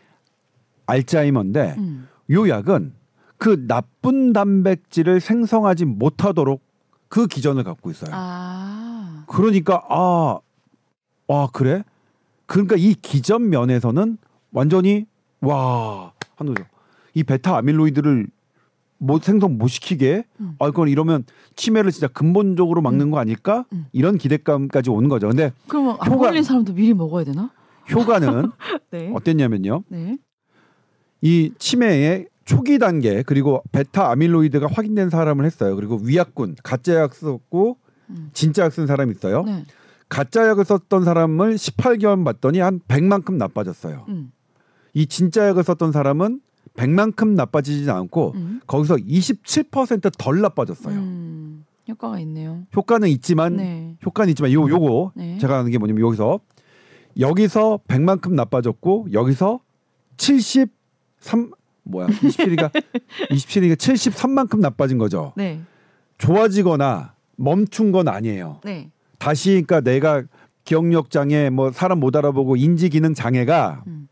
[0.85, 2.07] 알츠하이머인데 음.
[2.31, 2.93] 요 약은
[3.37, 6.61] 그 나쁜 단백질을 생성하지 못하도록
[7.09, 8.11] 그 기전을 갖고 있어요.
[8.13, 9.25] 아.
[9.27, 10.39] 그러니까 아,
[11.27, 11.83] 아 그래?
[12.45, 14.17] 그러니까 이 기전 면에서는
[14.61, 15.05] 완전히
[15.41, 16.67] 와 하는 거죠.
[17.13, 18.27] 이 베타 아밀로이드를
[18.99, 20.55] 못 생성 못 시키게 음.
[20.59, 21.23] 아 그건 이러면
[21.55, 23.65] 치매를 진짜 근본적으로 막는 거 아닐까?
[23.73, 23.85] 음.
[23.91, 25.27] 이런 기대감까지 오는 거죠.
[25.27, 27.51] 근데 그러면 안 효과- 걸린 사람도 미리 먹어야 되나?
[27.91, 28.51] 효과는
[28.91, 29.11] 네.
[29.13, 29.83] 어땠냐면요.
[29.89, 30.17] 네.
[31.21, 35.75] 이 치매의 초기 단계 그리고 베타 아밀로이드가 확인된 사람을 했어요.
[35.75, 37.77] 그리고 위약군 가짜 약 썼고
[38.09, 38.29] 음.
[38.33, 39.43] 진짜 약 쓴 사람이 있어요.
[39.43, 39.63] 네.
[40.09, 44.05] 가짜 약을 썼던 사람을 18개월 봤더니 한 100만큼 나빠졌어요.
[44.09, 44.31] 음.
[44.93, 46.41] 이 진짜 약을 썼던 사람은
[46.75, 48.61] 100만큼 나빠지지 않고 음.
[48.67, 50.95] 거기서 27%덜 나빠졌어요.
[50.95, 51.65] 음.
[51.89, 52.63] 효과가 있네요.
[52.75, 53.95] 효과는 있지만 네.
[54.05, 55.37] 효과는 있지만 요 요거 네.
[55.39, 56.39] 제가 아는 게 뭐냐면 여기서
[57.19, 59.61] 여기서 100만큼 나빠졌고 여기서
[60.17, 61.51] 73
[61.83, 62.71] 뭐야 27이가
[63.31, 65.33] 27이가 73만큼 나빠진 거죠.
[65.37, 65.61] 네.
[66.17, 68.59] 좋아지거나 멈춘 건 아니에요.
[68.65, 68.91] 네.
[69.17, 70.23] 다시 그러니까 내가
[70.65, 74.09] 기억력 장애 뭐 사람 못 알아보고 인지 기능 장애가 음.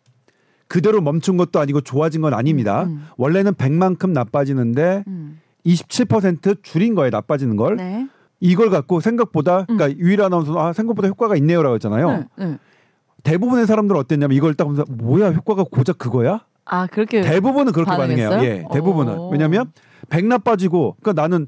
[0.67, 2.84] 그대로 멈춘 것도 아니고 좋아진 건 아닙니다.
[2.84, 3.06] 음.
[3.17, 5.39] 원래는 100만큼 나빠지는데 음.
[5.65, 7.10] 27% 줄인 거예요.
[7.12, 7.78] 나빠지는 걸.
[7.78, 8.08] 네.
[8.39, 12.12] 이걸 갖고 생각보다 그러니까 유일 아나운서는 아 생각보다 효과가 있네요라고 했잖아요.
[12.12, 12.25] 네.
[12.45, 12.58] 네.
[13.23, 16.41] 대부분의 사람들은 어땠냐면 이걸 딱 보면서 뭐야 효과가 고작 그거야?
[16.65, 18.30] 아 그렇게 대부분은 그렇게 반응해요.
[18.30, 18.43] 반응했어요?
[18.49, 19.30] 예, 대부분은 오.
[19.30, 19.71] 왜냐하면
[20.10, 21.47] 백 나빠지고 그러니까 나는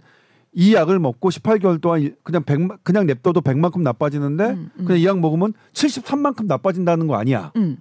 [0.54, 4.86] 이 약을 먹고 18개월 동안 그냥 100 그냥 냅둬도 100만큼 나빠지는데 음, 음.
[4.86, 7.52] 그냥 이 약 먹으면 73만큼 나빠진다는 거 아니야.
[7.58, 7.78] 음.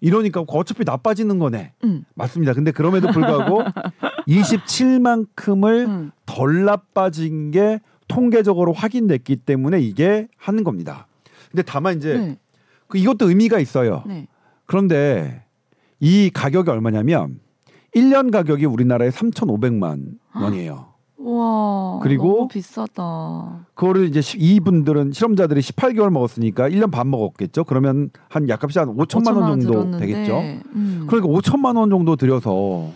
[0.00, 1.72] 이러니까 어차피 나빠지는 거네.
[1.84, 2.04] 음.
[2.14, 2.52] 맞습니다.
[2.54, 3.62] 근데 그럼에도 불구하고
[4.28, 6.10] 27만큼을 음.
[6.26, 11.06] 덜 나빠진 게 통계적으로 확인됐기 때문에 이게 하는 겁니다.
[11.50, 12.38] 근데 다만 이제 네.
[12.86, 14.02] 그 이것도 의미가 있어요.
[14.06, 14.26] 네.
[14.66, 15.44] 그런데
[16.00, 17.40] 이 가격이 얼마냐면
[17.94, 20.87] 1년 가격이 우리나라에 3,500만 원이에요.
[21.30, 21.98] 와.
[22.02, 23.66] 그리고- 너무 비싸다.
[23.74, 27.64] 그거를 이제 시- 이분들은 실험자들이 18개월 먹었으니까 1년 반 먹었겠죠.
[27.64, 30.38] 그러면 한 약값이 한 5천만 원 정도 들었는데, 되겠죠.
[30.74, 31.04] 음.
[31.08, 32.90] 그러니까 5천만 원 정도 들여서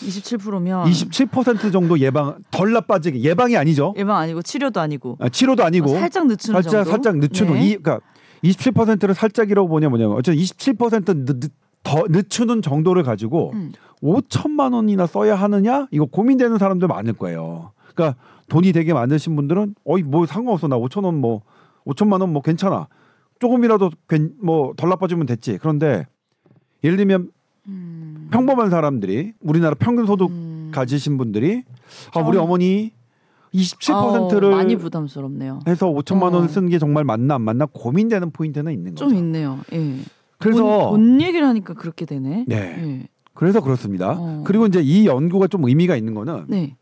[0.00, 3.94] 27%면 27% 정도 예방 덜 나빠지게 예방이 아니죠.
[3.96, 6.90] 예방 아니고 치료도 아니고 아, 치료도 아니고 살짝 늦추는 살짝 정도.
[6.90, 7.66] 살짝 늦추는 네.
[7.68, 8.00] 이 그러니까
[8.44, 11.50] 27%를 살짝이라고 보냐 뭐냐면 어쨌든 27% 늦, 늦,
[11.86, 13.70] 더 늦추는 정도를 가지고 음.
[14.02, 17.70] 5천만 원이나 써야 하느냐 이거 고민되는 사람들 많을 거예요.
[17.94, 18.18] 그러니까
[18.48, 21.42] 돈이 되게 많으신 분들은 어이 뭐 상관없어 나 5천 원뭐
[21.86, 22.88] 5천만 원 뭐 괜찮아
[23.38, 23.90] 조금이라도
[24.42, 25.58] 뭐덜 나빠지면 됐지.
[25.58, 26.06] 그런데
[26.82, 27.30] 예를 들면
[27.68, 28.28] 음.
[28.32, 30.70] 평범한 사람들이 우리나라 평균 소득 음.
[30.74, 31.62] 가지신 분들이
[32.14, 32.92] 아, 우리 좀- 어머니
[33.54, 35.60] 27%를 아우, 많이 부담스럽네요.
[35.68, 36.36] 해서 5천만 어.
[36.36, 39.08] 원을 쓰는 게 정말 맞나 안 맞나 고민되는 포인트는 있는 거죠.
[39.08, 39.60] 좀 있네요.
[39.72, 39.98] 예.
[40.38, 42.44] 그래서 돈, 돈 얘기를 하니까 그렇게 되네.
[42.46, 42.56] 네.
[42.56, 43.08] 예.
[43.34, 44.16] 그래서 그렇습니다.
[44.18, 44.42] 어.
[44.44, 46.76] 그리고 이제 이 연구가 좀 의미가 있는 거는 네.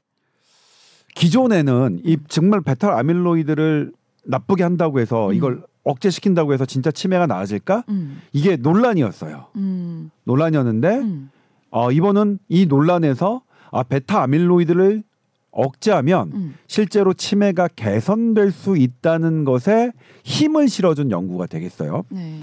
[1.15, 3.93] 기존에는 이 정말 베타 아밀로이드를
[4.25, 5.35] 나쁘게 한다고 해서 음.
[5.35, 7.85] 이걸 억제시킨다고 해서 진짜 치매가 나아질까?
[7.89, 8.23] 음.
[8.33, 9.47] 이게 논란이었어요.
[9.57, 10.11] 음.
[10.25, 11.31] 논란이었는데 음.
[11.71, 15.03] 어, 이번은 이 논란에서 아, 베타 아밀로이드를
[15.51, 16.55] 억제하면 음.
[16.67, 19.93] 실제로 치매가 개선될 수 있다는 것에
[20.25, 22.05] 힘을 실어준 연구가 되겠어요.
[22.11, 22.41] 네.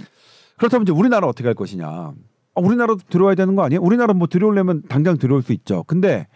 [0.62, 1.88] 그렇다면 이제 우리나라 어떻게 할 것이냐?
[1.88, 2.14] 아,
[2.56, 3.82] 우리나라도 들어와야 되는 거 아니에요?
[3.82, 5.84] 우리나라 뭐 들어오려면 당장 들어올 수 있죠.
[5.88, 6.28] 근데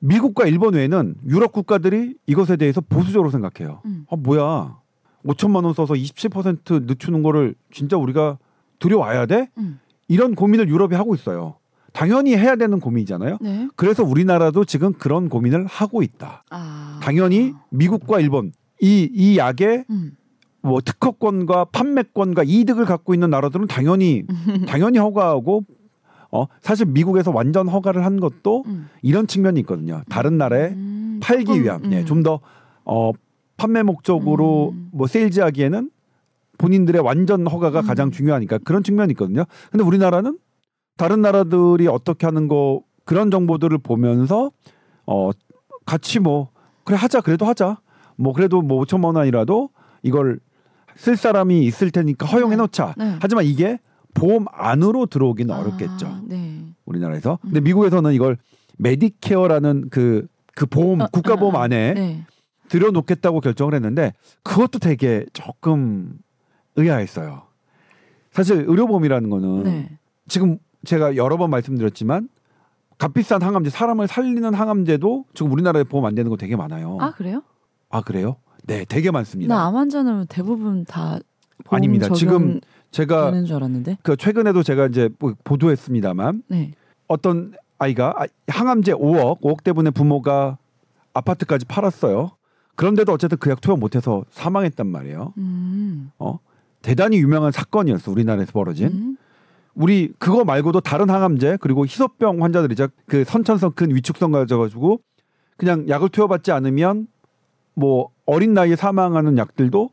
[0.00, 3.80] 미국과 일본 외에는 유럽 국가들이 이것에 대해서 보수적으로 생각해요.
[3.86, 4.04] 음.
[4.10, 4.76] 아 뭐야?
[5.24, 8.36] 5천만 원 써서 27% 늦추는 거를 진짜 우리가
[8.80, 9.48] 들여와야 돼?
[9.56, 9.80] 음.
[10.08, 11.54] 이런 고민을 유럽이 하고 있어요.
[11.94, 13.38] 당연히 해야 되는 고민이잖아요.
[13.40, 13.68] 네.
[13.76, 16.44] 그래서 우리나라도 지금 그런 고민을 하고 있다.
[16.50, 17.00] 아.
[17.02, 20.16] 당연히 미국과 일본 이 이 약의 음.
[20.62, 24.22] 뭐 특허권과 판매권과 이득을 갖고 있는 나라들은 당연히
[24.66, 25.64] 당연히 허가하고
[26.30, 28.88] 어 사실 미국에서 완전 허가를 한 것도 음.
[29.02, 30.02] 이런 측면이 있거든요.
[30.08, 31.20] 다른 나라에 음.
[31.22, 31.92] 팔기 조금, 위함, 음.
[31.92, 32.40] 예, 좀더
[32.84, 33.12] 어
[33.56, 34.88] 판매 목적으로 음.
[34.92, 35.90] 뭐 세일즈하기에는
[36.58, 37.86] 본인들의 완전 허가가 음.
[37.86, 39.44] 가장 중요하니까 그런 측면이 있거든요.
[39.70, 40.38] 근데 우리나라는
[40.96, 44.52] 다른 나라들이 어떻게 하는 거 그런 정보들을 보면서
[45.06, 45.30] 어
[45.84, 46.50] 같이 뭐
[46.84, 47.80] 그래 하자 그래도 하자
[48.16, 49.70] 뭐 그래도 뭐 5천만 원이라도
[50.02, 50.38] 이걸
[50.96, 52.94] 쓸 사람이 있을 테니까 허용해 놓자.
[52.96, 53.16] 네.
[53.20, 53.78] 하지만 이게
[54.14, 56.06] 보험 안으로 들어오기는 어렵겠죠.
[56.06, 56.66] 아, 네.
[56.84, 57.38] 우리나라에서.
[57.42, 58.36] 근데 미국에서는 이걸
[58.78, 61.62] Medicare라는 그, 그 보험, 어, 국가보험 어, 어.
[61.62, 62.26] 안에 네.
[62.68, 66.14] 들여놓겠다고 결정을 했는데 그것도 되게 조금
[66.76, 67.42] 의아했어요.
[68.30, 69.98] 사실 의료보험이라는 거는 네.
[70.26, 72.28] 지금 제가 여러 번 말씀드렸지만
[72.98, 76.98] 값비싼 항암제, 사람을 살리는 항암제도 지금 우리나라에 보험 안 되는 거 되게 많아요.
[77.00, 77.42] 아 그래요?
[77.90, 78.36] 아, 그래요?
[78.62, 79.54] 네, 되게 많습니다.
[79.54, 81.18] 나 암 환자는 대부분 다
[81.68, 82.08] 아닙니다.
[82.14, 83.98] 지금 제가 되는 줄 알았는데.
[84.02, 86.72] 그 최근에도 제가 이제 뭐 보도했습니다만 네.
[87.08, 90.58] 어떤 아이가 아, 항암제 5억, 5억 때문에 부모가
[91.14, 92.32] 아파트까지 팔았어요.
[92.76, 95.34] 그런데도 어쨌든 그 약 투여 못해서 사망했단 말이에요.
[95.38, 96.10] 음.
[96.18, 96.38] 어
[96.82, 98.88] 대단히 유명한 사건이었어 우리나라에서 벌어진.
[98.88, 99.16] 음.
[99.74, 102.88] 우리 그거 말고도 다른 항암제 그리고 희소병 환자들이죠.
[103.06, 105.00] 그 선천성 근 위축성 가져가지고
[105.56, 107.06] 그냥 약을 투여받지 않으면
[107.74, 109.90] 뭐 어린 나이에 사망하는 약들도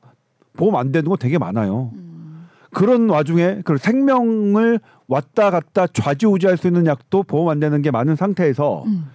[0.54, 1.92] 보험 안 되는 거 되게 많아요.
[1.94, 2.48] 음.
[2.72, 8.16] 그런 와중에 그 생명을 왔다 갔다 좌지우지할 수 있는 약도 보험 안 되는 게 많은
[8.16, 9.06] 상태에서 음.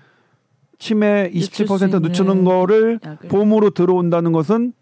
[0.78, 3.28] 치매 늦출 수27% 있는 늦추는 거를 약을.
[3.28, 4.72] 보험으로 들어온다는 것은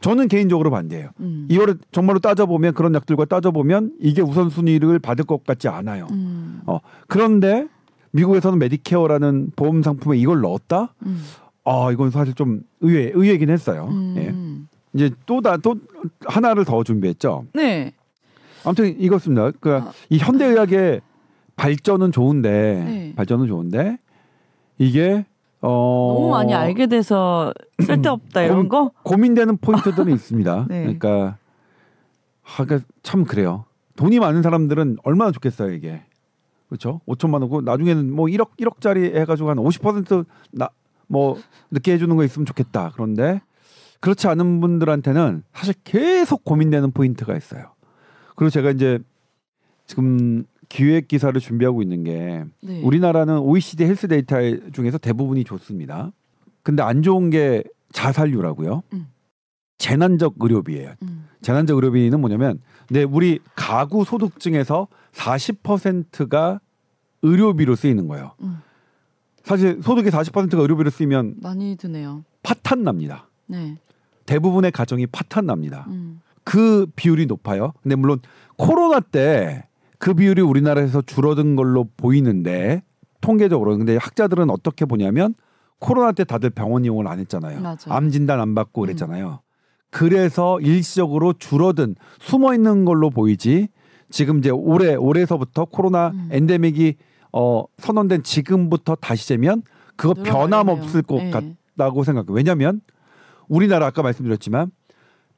[0.00, 1.10] 저는 개인적으로 반대해요.
[1.20, 1.46] 음.
[1.50, 6.06] 이거를 정말로 따져보면 그런 약들과 따져보면 이게 우선순위를 받을 것 같지 않아요.
[6.10, 6.62] 음.
[6.66, 7.66] 어, 그런데
[8.12, 10.94] 미국에서는 Medicare라는 보험 상품에 이걸 넣었다?
[11.06, 11.22] 음.
[11.64, 13.88] 아, 이건 사실 좀 의외, 의외긴 했어요.
[13.90, 14.14] 음.
[14.16, 14.98] 예.
[14.98, 15.76] 이제 또, 다, 또
[16.26, 17.46] 하나를 더 준비했죠.
[17.54, 17.92] 네.
[18.64, 19.52] 아무튼 이것입니다.
[19.60, 19.92] 그, 아.
[20.08, 21.00] 이 현대 의학의
[21.56, 23.12] 발전은 좋은데, 네.
[23.16, 23.98] 발전은 좋은데,
[24.78, 25.26] 이게,
[25.60, 26.14] 어.
[26.16, 28.92] 너무 많이 알게 돼서 쓸데없다 이런 거.
[29.02, 30.66] 고민되는 포인트들은 있습니다.
[30.70, 30.80] 네.
[30.82, 31.36] 그러니까
[32.42, 33.66] 아, 그참 그래요.
[33.96, 36.02] 돈이 많은 사람들은 얼마나 좋겠어요 이게.
[36.68, 37.00] 그렇죠?
[37.06, 40.70] 5천만 원고 나중에는 뭐 1억 1억짜리 해가지고 한 50%나
[41.10, 41.36] 뭐
[41.72, 42.92] 늦게 해주는 거 있으면 좋겠다.
[42.94, 43.42] 그런데
[43.98, 47.72] 그렇지 않은 분들한테는 사실 계속 고민되는 포인트가 있어요.
[48.36, 49.00] 그리고 제가 이제
[49.86, 52.80] 지금 기획 기사를 준비하고 있는 게 네.
[52.82, 54.36] 우리나라는 OECD 헬스 데이터
[54.72, 56.12] 중에서 대부분이 좋습니다.
[56.62, 58.84] 근데 안 좋은 게 자살률하고요.
[58.92, 59.08] 음.
[59.78, 60.94] 재난적 의료비예요.
[61.02, 61.26] 음.
[61.42, 66.60] 재난적 의료비는 뭐냐면 네, 우리 가구 소득 중에서 40%가
[67.22, 68.34] 의료비로 쓰이는 거예요.
[68.42, 68.58] 음.
[69.50, 72.24] 사실 소득의 40%가 의료비로 쓰이면 많이 드네요.
[72.42, 73.28] 파탄 납니다.
[73.46, 73.76] 네.
[74.26, 75.84] 대부분의 가정이 파탄 납니다.
[75.88, 76.20] 음.
[76.44, 77.72] 그 비율이 높아요.
[77.82, 78.20] 근데 물론
[78.56, 82.82] 코로나 때 그 비율이 우리나라에서 줄어든 걸로 보이는데
[83.20, 85.34] 통계적으로 근데 학자들은 어떻게 보냐면
[85.78, 87.60] 코로나 때 다들 병원 이용을 안 했잖아요.
[87.60, 87.76] 맞아요.
[87.88, 89.40] 암 진단 안 받고 그랬잖아요.
[89.90, 93.68] 그래서 일시적으로 줄어든 숨어 있는 걸로 보이지.
[94.08, 96.28] 지금 이제 올해 올해서부터 코로나 음.
[96.32, 96.96] 엔데믹이
[97.32, 99.62] 어 선언된 지금부터 다시 재면
[99.96, 100.14] 그거.
[100.14, 101.30] 변함없을 것 네.
[101.30, 102.32] 같다고 생각해요.
[102.32, 102.80] 왜냐하면
[103.48, 104.70] 우리나라 아까 말씀드렸지만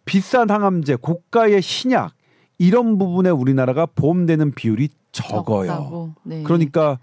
[0.04, 2.12] 비싼 항암제, 고가의 신약
[2.58, 6.14] 이런 부분에 우리나라가 보험되는 비율이 적어요.
[6.22, 6.42] 네.
[6.42, 6.98] 그러니까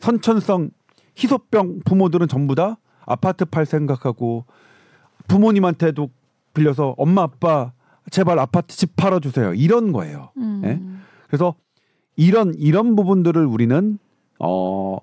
[0.00, 0.70] 선천성
[1.16, 4.44] 희소병 부모들은 전부 다 아파트 팔 생각하고
[5.26, 6.10] 부모님한테도
[6.54, 7.72] 빌려서 엄마 아빠
[8.10, 9.52] 제발 아파트 집 팔아 주세요.
[9.54, 10.30] 이런 거예요.
[10.38, 10.62] 음.
[10.64, 10.80] 예?
[11.26, 11.54] 그래서
[12.16, 13.98] 이런 이런 부분들을 우리는
[14.38, 14.98] 어,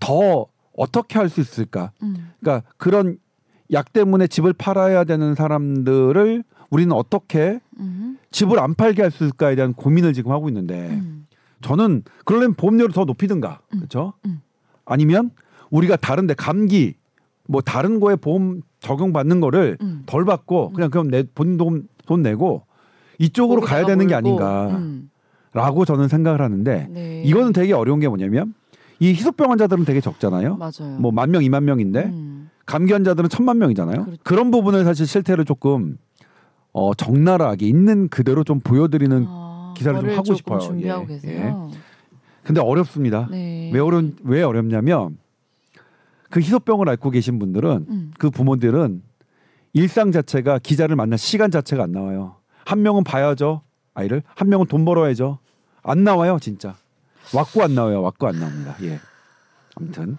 [0.00, 1.92] 더 어떻게 할 수 있을까?
[2.02, 2.30] 음.
[2.40, 3.18] 그러니까 그런
[3.72, 8.18] 약 때문에 집을 팔아야 되는 사람들을 우리는 어떻게 음.
[8.30, 11.26] 집을 안 팔게 할 수 있을까에 대한 고민을 지금 하고 있는데 음.
[11.62, 13.78] 저는 그러려면 보험료를 더 높이든가 음.
[13.78, 14.12] 그렇죠?
[14.26, 14.40] 음.
[14.84, 15.30] 아니면
[15.70, 16.94] 우리가 다른데 감기
[17.46, 20.02] 뭐 다른 거에 보험 적용 받는 거를 음.
[20.06, 22.62] 덜 받고 그냥 그럼 내 본인 돈, 돈 내고
[23.18, 24.44] 이쪽으로 가야 되는 게 몰고.
[24.44, 25.84] 아닌가라고 음.
[25.86, 27.22] 저는 생각을 하는데 네.
[27.24, 28.54] 이거는 되게 어려운 게 뭐냐면
[29.00, 30.56] 이 희소병 환자들은 되게 적잖아요.
[30.56, 30.98] 맞아요.
[30.98, 32.50] 뭐 만 명, 이만 명인데 음.
[32.66, 34.04] 감기 환자들은 천만 명이잖아요.
[34.04, 34.20] 그렇죠.
[34.24, 35.98] 그런 부분을 사실 실태를 조금
[36.72, 39.24] 어, 적나라하게 있는 그대로 좀 보여드리는.
[39.28, 40.58] 아, 기사를 좀 하고 싶어요.
[40.58, 41.70] 준비하고 예, 계세요.
[42.42, 43.28] 근데 어렵습니다.
[43.30, 43.70] 네.
[43.72, 45.18] 왜 어려 왜 어렵냐면
[46.30, 48.10] 그 희소병을 앓고 계신 분들은 음.
[48.18, 49.02] 그 부모들은
[49.74, 52.36] 일상 자체가 기자를 만날 시간 자체가 안 나와요.
[52.64, 53.62] 한 명은 봐야죠
[53.94, 55.38] 아이를, 한 명은 돈 벌어야죠.
[55.82, 56.74] 안 나와요 진짜.
[57.34, 58.02] 왔고 안 나와요.
[58.02, 58.76] 왔고 안 나옵니다.
[58.82, 58.98] 예.
[59.76, 60.16] 아무튼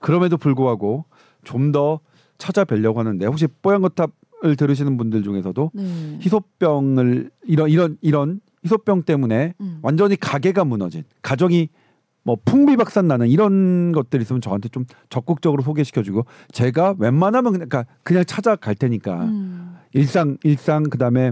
[0.00, 1.04] 그럼에도 불구하고
[1.44, 2.00] 좀 더
[2.42, 6.18] 찾아뵈려고 하는데 혹시 뽀얀거탑을 들으시는 분들 중에서도 네.
[6.20, 9.78] 희소병을 이런 이런 이런 희소병 때문에 음.
[9.82, 11.68] 완전히 가게가 무너진 가정이
[12.24, 18.24] 뭐 풍비박산 나는 이런 것들이 있으면 저한테 좀 적극적으로 소개시켜주고 제가 웬만하면 그냥 그러니까 그냥
[18.24, 19.76] 찾아갈 테니까 음.
[19.92, 21.30] 일상 일상 그다음에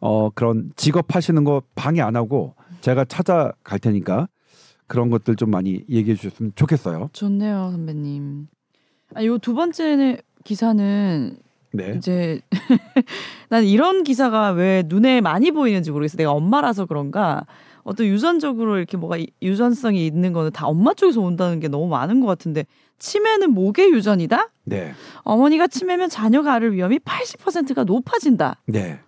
[0.00, 4.28] 어 그런 직업 하시는 거 방해 안 하고 제가 찾아갈 테니까
[4.86, 7.10] 그런 것들 좀 많이 얘기해 주셨으면 좋겠어요.
[7.12, 8.48] 좋네요, 선배님.
[9.14, 11.36] 아, 요 두 번째 기사는
[11.72, 11.94] 네.
[11.96, 12.40] 이제
[13.48, 16.16] 난 이런 기사가 왜 눈에 많이 보이는지 모르겠어.
[16.16, 17.46] 내가 엄마라서 그런가.
[17.82, 22.20] 어떤 유전적으로 이렇게 뭐가 이- 유전성이 있는 거는 다 엄마 쪽에서 온다는 게 너무 많은
[22.20, 22.64] 것 같은데
[22.98, 24.50] 치매는 목의 유전이다?
[24.64, 24.92] 네.
[25.22, 28.62] 어머니가 치매면 자녀가 앓을 위험이 80%가 높아진다.
[28.66, 29.00] 네.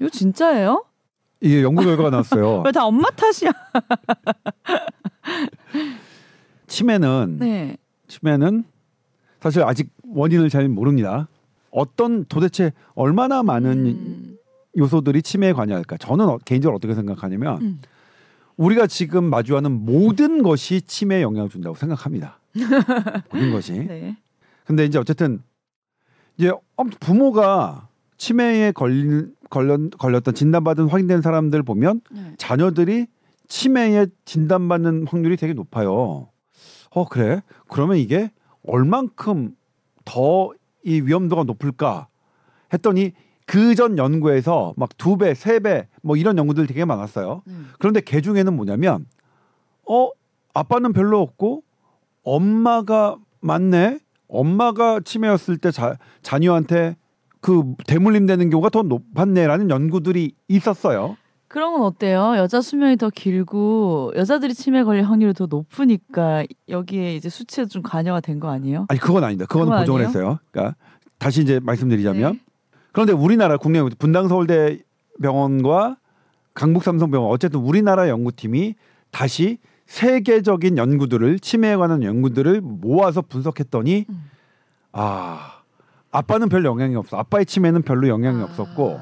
[0.00, 0.84] 이거 진짜예요?
[1.40, 2.62] 이게 연구 결과가 나왔어요.
[2.66, 3.50] 왜 다 엄마 탓이야?
[6.66, 7.76] 치매는 네.
[8.08, 8.64] 치매는
[9.40, 11.28] 사실 아직 원인을 잘 모릅니다.
[11.70, 14.36] 어떤 도대체 얼마나 많은 음,
[14.76, 15.96] 요소들이 치매에 관여할까?
[15.98, 17.80] 저는 어- 개인적으로 어떻게 생각하냐면 음.
[18.56, 22.38] 우리가 지금 마주하는 모든 것이 치매에 영향을 준다고 생각합니다.
[23.32, 23.72] 모든 것이.
[23.72, 24.16] 네.
[24.64, 25.42] 근데 이제 어쨌든
[26.36, 26.52] 이제
[27.00, 32.34] 부모가 치매에 걸린 걸렸, 걸렸던 진단받은 확인된 사람들 보면 네.
[32.38, 33.06] 자녀들이
[33.48, 36.28] 치매에 진단받는 확률이 되게 높아요.
[36.92, 37.42] 어 그래?
[37.68, 38.30] 그러면 이게
[38.66, 39.54] 얼만큼
[40.04, 42.08] 더 이 위험도가 높을까
[42.72, 43.12] 했더니
[43.44, 47.42] 그 전 연구에서 막 두 배, 세 배 뭐 이런 연구들 되게 많았어요.
[47.48, 47.70] 음.
[47.78, 49.04] 그런데 그 중에는 뭐냐면
[49.86, 50.08] 어
[50.54, 51.62] 아빠는 별로 없고
[52.22, 53.98] 엄마가 맞네.
[54.28, 56.96] 엄마가 치매였을 때 자, 자녀한테
[57.40, 61.16] 그 대물림 되는 경우가 더 높았네라는 연구들이 있었어요.
[61.48, 62.34] 그런 건 어때요?
[62.36, 68.20] 여자 수명이 더 길고 여자들이 치매 걸릴 확률이 더 높으니까 여기에 이제 수치에 좀 관여가
[68.20, 68.86] 된 거 아니에요?
[68.88, 69.46] 아니 그건 아니다.
[69.46, 70.08] 그거는 그건 보정을 아니에요?
[70.08, 70.38] 했어요.
[70.52, 70.76] 그러니까
[71.18, 72.40] 다시 이제 말씀드리자면 네.
[72.92, 74.78] 그런데 우리나라 국내 분당 서울대
[75.20, 75.96] 병원과
[76.54, 78.74] 강북 삼성병원 어쨌든 우리나라 연구팀이
[79.10, 84.30] 다시 세계적인 연구들을 치매에 관한 연구들을 모아서 분석했더니 음.
[84.92, 85.59] 아
[86.12, 87.16] 아빠는 별 영향이 없어.
[87.16, 88.44] 아빠의 치매는 별로 영향이 아.
[88.44, 89.00] 없었고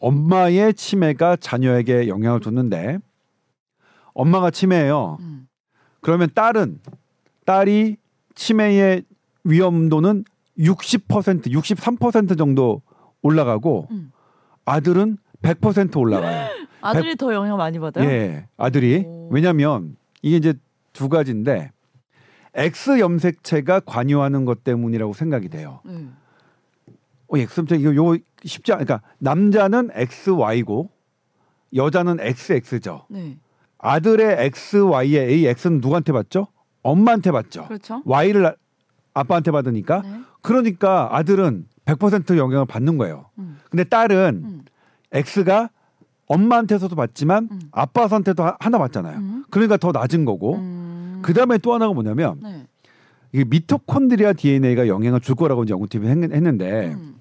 [0.00, 2.98] 엄마의 치매가 자녀에게 영향을 줬는데
[4.14, 5.18] 엄마가 치매예요.
[5.20, 5.48] 음.
[6.00, 6.80] 그러면 딸은
[7.44, 7.96] 딸이
[8.34, 9.04] 치매의
[9.44, 10.24] 위험도는
[10.58, 12.82] 60% 63% 정도
[13.22, 14.12] 올라가고 음.
[14.64, 16.48] 아들은 100% 올라가요.
[16.80, 18.08] 아들이 더 영향 많이 받아요?
[18.08, 19.28] 예, 아들이 오.
[19.30, 20.54] 왜냐하면 이게 이제
[20.92, 21.70] 두 가지인데
[22.54, 25.80] X 염색체가 관여하는 것 때문이라고 생각이 돼요.
[25.84, 26.06] 네.
[27.28, 28.78] 어, X 염색 이거 요 쉽지 않.
[28.84, 30.90] 그러니까 남자는 XY고
[31.74, 33.06] 여자는 XX죠.
[33.10, 33.38] 네.
[33.78, 36.46] 아들의 XY의 A X는 누구한테 받죠?
[36.82, 37.66] 엄마한테 받죠.
[37.66, 38.02] 그렇죠.
[38.04, 38.54] Y를 아-
[39.14, 40.20] 아빠한테 받으니까 네.
[40.42, 43.26] 그러니까 아들은 100% 영향을 받는 거예요.
[43.38, 43.58] 음.
[43.70, 44.64] 근데 딸은 음.
[45.12, 45.70] X가
[46.26, 47.60] 엄마한테서도 받지만 음.
[47.72, 49.18] 아빠한테도 하- 하나 받잖아요.
[49.18, 49.44] 음.
[49.50, 50.83] 그러니까 더 낮은 거고 음.
[51.24, 52.66] 그 다음에 또 하나가 뭐냐면 네.
[53.32, 57.14] 이게 미토콘드리아 DNA가 영향을 줄 거라고 이제 연구팀이 했- 했는데 음.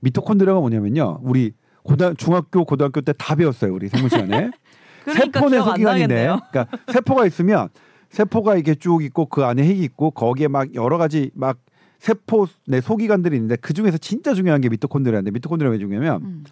[0.00, 1.18] 미토콘드리아가 뭐냐면요.
[1.22, 1.52] 우리
[1.82, 3.74] 고등 중학교 고등학교 때 다 배웠어요.
[3.74, 4.50] 우리 생물 시간에
[5.04, 6.40] 그러니까 세포 내 기억 안 소기관인데 나겠네요.
[6.50, 7.68] 그러니까 세포가 있으면
[8.10, 11.58] 세포가 이렇게 쭉 있고 그 안에 핵이 있고 거기에 막 여러 가지 막
[11.98, 16.44] 세포 내 소기관들이 있는데 그 중에서 진짜 중요한 게 미토콘드리아인데 미토콘드리아가 왜 중요하면 음.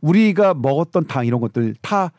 [0.00, 2.10] 우리가 먹었던 당 이런 것들 다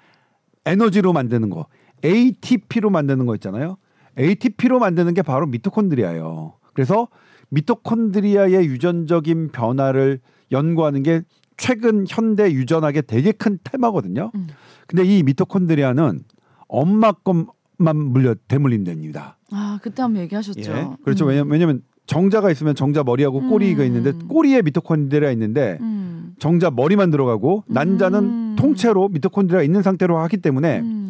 [0.65, 1.65] 에너지로 만드는 거
[2.03, 3.77] ATP로 만드는 거 있잖아요.
[4.17, 6.53] ATP로 만드는 게 바로 미토콘드리아예요.
[6.73, 7.07] 그래서
[7.49, 10.19] 미토콘드리아의 유전적인 변화를
[10.51, 11.21] 연구하는 게
[11.57, 14.31] 최근 현대 유전학의 되게 큰 테마거든요.
[14.35, 14.47] 음.
[14.87, 16.23] 근데 이 미토콘드리아는
[16.67, 19.37] 엄마 것만 물려 대물림 됩니다.
[19.51, 20.71] 아 그때 한번 얘기하셨죠.
[20.71, 20.87] 예.
[21.03, 21.25] 그렇죠.
[21.25, 21.29] 음.
[21.29, 23.87] 왜냐면 왜냐면 정자가 있으면 정자 머리하고 꼬리가 음.
[23.87, 26.35] 있는데 꼬리에 미토콘드리아 있는데 음.
[26.39, 28.55] 정자 머리만 들어가고 난자는 음.
[28.57, 31.04] 통째로 미토콘드리아가 있는 상태로 하기 때문에 음.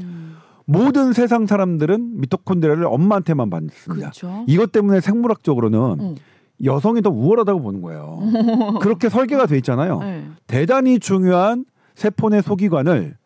[0.66, 4.10] 모든 세상 사람들은 미토콘드리아를 엄마한테만 받습니다.
[4.12, 4.44] 그렇죠.
[4.48, 6.16] 이것 때문에 생물학적으로는 어.
[6.64, 8.20] 여성이 더 우월하다고 보는 거예요.
[8.82, 10.00] 그렇게 설계가 돼 있잖아요.
[10.00, 10.26] 네.
[10.48, 13.18] 대단히 중요한 세포 내 소기관을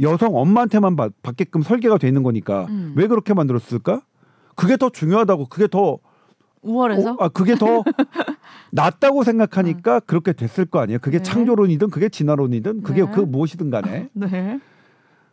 [0.00, 2.94] 여성 엄마한테만 받, 받게끔 설계가 돼 있는 거니까 음.
[2.96, 4.02] 왜 그렇게 만들었을까?
[4.54, 5.98] 그게 더 중요하다고 그게 더
[6.62, 7.84] 우월해서 어, 아 그게 더
[8.72, 10.98] 낫다고 생각하니까 그렇게 됐을 거 아니에요.
[11.00, 11.22] 그게 네.
[11.22, 13.10] 창조론이든 그게 진화론이든 그게 네.
[13.12, 14.60] 그 무엇이든 간에 네.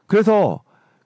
[0.08, 0.62] 그래서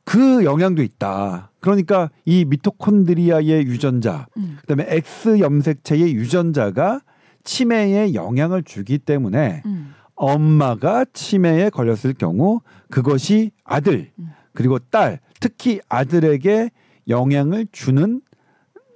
[0.09, 1.51] 그 영향도 있다.
[1.59, 4.57] 그러니까 이 미토콘드리아의 유전자, 음.
[4.61, 7.01] 그다음에 X 염색체의 유전자가
[7.43, 9.93] 치매에 영향을 주기 때문에 음.
[10.15, 14.31] 엄마가 치매에 걸렸을 경우 그것이 아들 음.
[14.55, 16.71] 그리고 딸 특히 아들에게
[17.07, 18.21] 영향을 주는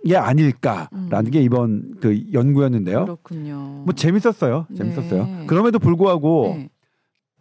[0.07, 1.30] 게 아닐까라는 음.
[1.30, 3.05] 게 이번 그 연구였는데요.
[3.05, 3.84] 그렇군요.
[3.86, 4.66] 뭐 재밌었어요.
[4.68, 4.78] 네.
[4.78, 5.45] 재밌었어요.
[5.45, 6.70] 그럼에도 불구하고 네.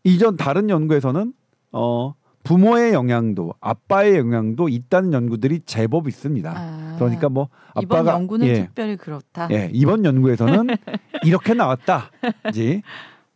[0.04, 1.32] 이전 다른 연구에서는
[1.72, 2.14] 어
[2.44, 6.52] 부모의 영향도 아빠의 영향도 있다는 연구들이 제법 있습니다.
[6.54, 7.48] 아, 그러니까 뭐
[7.80, 9.48] 이번 아빠가 연구는 예, 특별히 그렇다.
[9.52, 10.68] 예, 이번 연구에서는
[11.24, 12.82] 이렇게 나왔다지.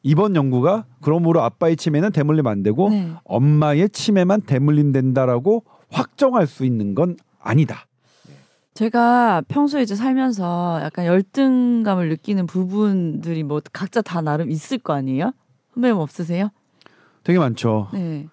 [0.03, 3.11] 이번 연구가 그러므로 아빠의 치매는 대물림 안 되고 네.
[3.25, 7.87] 엄마의 치매만 대물림 된다라고 확정할 수 있는 건 아니다.
[8.75, 15.33] 제가 평소에 이제 살면서 약간 열등감을 느끼는 부분들이 뭐 각자 다 나름 있을 거 아니에요?
[15.75, 16.51] 선배님 없으세요?
[17.25, 17.89] 되게 많죠.
[17.93, 18.29] 네.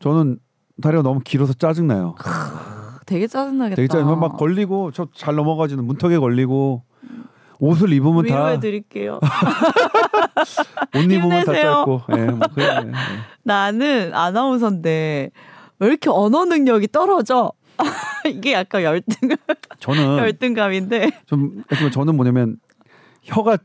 [0.00, 0.38] 저는
[0.82, 2.14] 다리가 너무 길어서 짜증나요.
[3.06, 3.76] 되게 짜증나겠다.
[3.76, 4.18] 되게 짜증.
[4.20, 6.82] 막 걸리고 저 잘 넘어가지는 문턱에 걸리고
[7.58, 9.18] 옷을 입으면 다 위로해 드릴게요.
[10.94, 11.52] 옷 입으면 다.
[11.52, 12.02] 짧고.
[12.16, 12.66] 예, 뭐 그래.
[12.86, 12.92] 예.
[13.42, 15.30] 나는 아나운서인데
[15.80, 17.52] 왜 이렇게 언어 능력이 떨어져?
[18.26, 19.30] 이게 약간 열등
[19.78, 22.56] 저는 열등감인데 좀 저는 뭐냐면
[23.22, 23.56] 혀가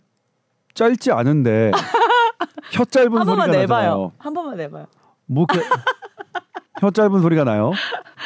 [0.75, 1.71] 짧지 않은데
[2.71, 3.67] 혀 짧은 한 소리가 번만 내봐요.
[3.89, 4.11] 나잖아요.
[4.17, 4.85] 한 번만 내봐요.
[5.25, 5.67] 뭐 이렇게
[6.83, 7.71] 혀 짧은 소리가 나요?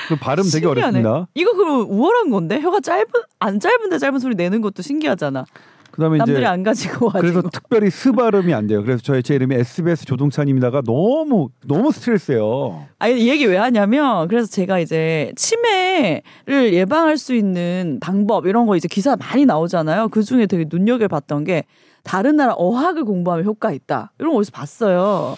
[0.10, 1.00] 그 발음 되게 신기하네.
[1.00, 1.28] 어렵습니다.
[1.36, 3.06] 이거 그럼 우월한 건데 혀가 짧은
[3.40, 5.46] 안 짧은데 짧은 소리 내는 것도 신기하잖아.
[5.92, 7.22] 그다음에 남들이 이제 안 가지고 와지고.
[7.22, 8.84] 그래서 특별히 스 발음이 안 돼요.
[8.84, 12.86] 그래서 저의 제 이름이 SBS 조동찬입니다가 너무 너무 스트레스예요.
[12.98, 18.76] 아니 이 얘기 왜 하냐면 그래서 제가 이제 치매를 예방할 수 있는 방법 이런 거
[18.76, 20.10] 이제 기사 많이 나오잖아요.
[20.10, 21.64] 그 중에 되게 눈여겨 봤던 게
[22.04, 24.14] 다른 나라 어학을 공부하면 효과 있다.
[24.20, 25.36] 이런 거 어디서 봤어요.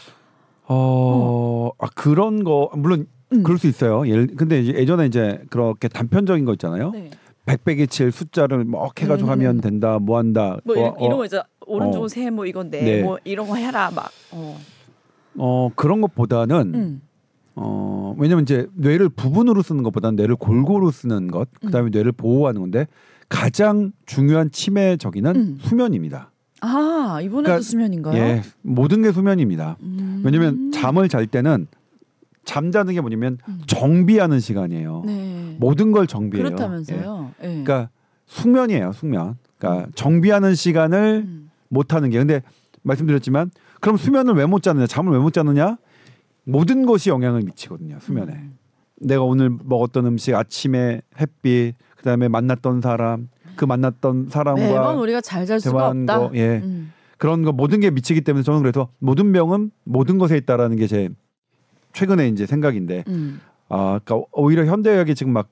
[0.69, 3.43] 어, 아 그런 거 물론 음.
[3.43, 4.07] 그럴 수 있어요.
[4.07, 6.91] 예를 근데 이제 예전에 이제 그렇게 단편적인 거 있잖아요.
[6.91, 7.09] 네.
[7.45, 9.31] 백백이 칠 숫자를 막 해가지고 음.
[9.31, 10.57] 하면 된다, 뭐 한다.
[10.63, 12.07] 뭐 어, 이런, 어, 거 이제 어.
[12.07, 13.03] 세, 뭐 이건 네, 네.
[13.03, 14.11] 뭐 이런 거 해라 막.
[14.31, 14.57] 어.
[15.37, 17.01] 어 그런 것보다는 음.
[17.55, 22.87] 어 왜냐면 이제 뇌를 부분으로 쓰는 것보다는 뇌를 골고루 쓰는 것, 그다음에 뇌를 보호하는 건데
[23.29, 25.57] 가장 중요한 치매 적인은 음.
[25.61, 26.31] 수면입니다.
[26.61, 28.15] 아 이번에도 그러니까, 수면인가요?
[28.21, 29.77] 예, 모든 게 수면입니다.
[29.81, 30.21] 음.
[30.25, 31.67] 왜냐면 잠을 잘 때는
[32.45, 33.61] 잠자는 게 뭐냐면 음.
[33.67, 35.03] 정비하는 시간이에요.
[35.05, 35.55] 네.
[35.59, 36.45] 모든 걸 정비해요.
[36.45, 36.49] 예.
[36.49, 37.31] 그렇다면서요.
[37.39, 37.43] 예.
[37.47, 37.89] 그러니까
[38.25, 39.37] 숙면이에요, 숙면.
[39.57, 41.49] 그러니까 정비하는 시간을 음.
[41.69, 42.41] 못 하는 게 근데
[42.83, 43.51] 말씀드렸지만
[43.81, 44.87] 그럼 수면을 왜 못 자느냐?
[44.87, 45.77] 잠을 왜 못 자느냐?
[46.43, 48.33] 모든 것이 영향을 미치거든요, 수면에.
[48.33, 48.57] 음.
[49.01, 53.29] 내가 오늘 먹었던 음식, 아침에 햇빛, 그다음에 만났던 사람,
[53.59, 56.19] 그 만났던 매번 사람과 우리가 잘 잘 수가 없다.
[56.19, 56.61] 거, 예.
[56.63, 56.93] 음.
[57.17, 61.09] 그런 거 모든 게 미치기 때문에 저는 그래서 모든 병은 모든 것에 있다라는 게 제
[61.93, 63.41] 최근에 이제 생각인데 음.
[63.67, 65.49] 아, 그러니까 오히려 현대의학이 지금 막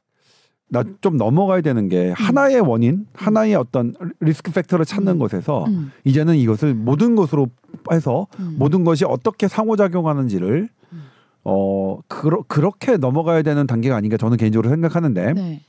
[0.70, 5.20] 나 좀 넘어가야 되는 게 하나의 원인, 하나의 어떤 리스크 팩터를 찾는 음.
[5.20, 5.92] 것에서 음.
[6.04, 7.48] 이제는 이것을 모든 것으로
[7.90, 8.56] 해서 음.
[8.60, 11.04] 모든 것이 어떻게 상호작용하는지를 음.
[11.46, 15.62] 어 그러, 그렇게 넘어가야 되는 단계가 아닌가 저는 개인적으로 생각하는데 네.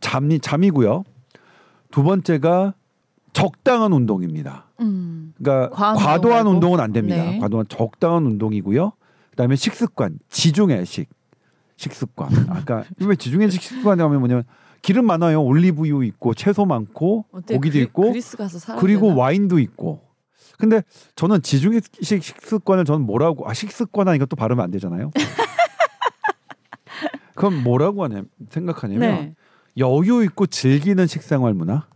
[0.00, 1.04] 잠이 잠이고요.
[1.90, 2.74] 두 번째가
[3.32, 4.66] 적당한 운동입니다.
[4.80, 5.34] 음.
[5.36, 6.50] 그러니까 과도한 운동 말고?
[6.50, 7.16] 운동은 안 됩니다.
[7.22, 7.38] 네.
[7.38, 8.92] 과도한 적당한 운동이고요.
[9.30, 11.08] 그다음에 식습관, 지중해 식
[11.76, 12.30] 식습관.
[12.48, 14.44] 아까 왜 지중해 식 식습관이 하면 뭐냐면
[14.80, 15.42] 기름 많아요.
[15.42, 17.54] 올리브유 있고 채소 많고 어때?
[17.56, 18.80] 고기도 있고 그리스 가서 살아.
[18.80, 20.00] 그리고 와인도 있고.
[20.58, 20.82] 근데
[21.16, 25.10] 저는 지중해식 식습관을 저는 뭐라고 아 식습관 하니까 또 발음이 안 되잖아요.
[27.34, 29.34] 그럼 뭐라고 하냐 생각하냐면 네.
[29.78, 31.86] 여유 있고 즐기는 식생활 문화.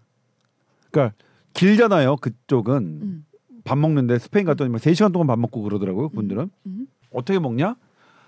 [0.91, 1.14] 그러니까
[1.55, 2.16] 길잖아요.
[2.16, 3.24] 그쪽은 음.
[3.64, 6.09] 밥 먹는데 스페인 갔더니 막 3시간 동안 밥 먹고 그러더라고요.
[6.11, 6.51] 그분들은.
[6.66, 6.87] 음.
[7.12, 7.76] 어떻게 먹냐?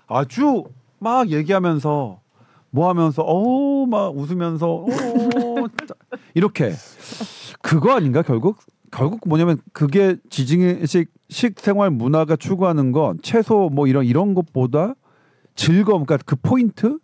[0.07, 0.65] 아주
[0.99, 2.21] 막 얘기하면서
[2.69, 4.87] 뭐 하면서 어우 막 웃으면서 어.
[6.33, 6.73] 이렇게
[7.61, 8.57] 그거 아닌가 결국
[8.91, 14.95] 결국 뭐냐면 그게 지중해식 식생활 문화가 추구하는 건 채소 뭐 이런 이런 것보다
[15.55, 16.97] 즐거움 그러니까 그 포인트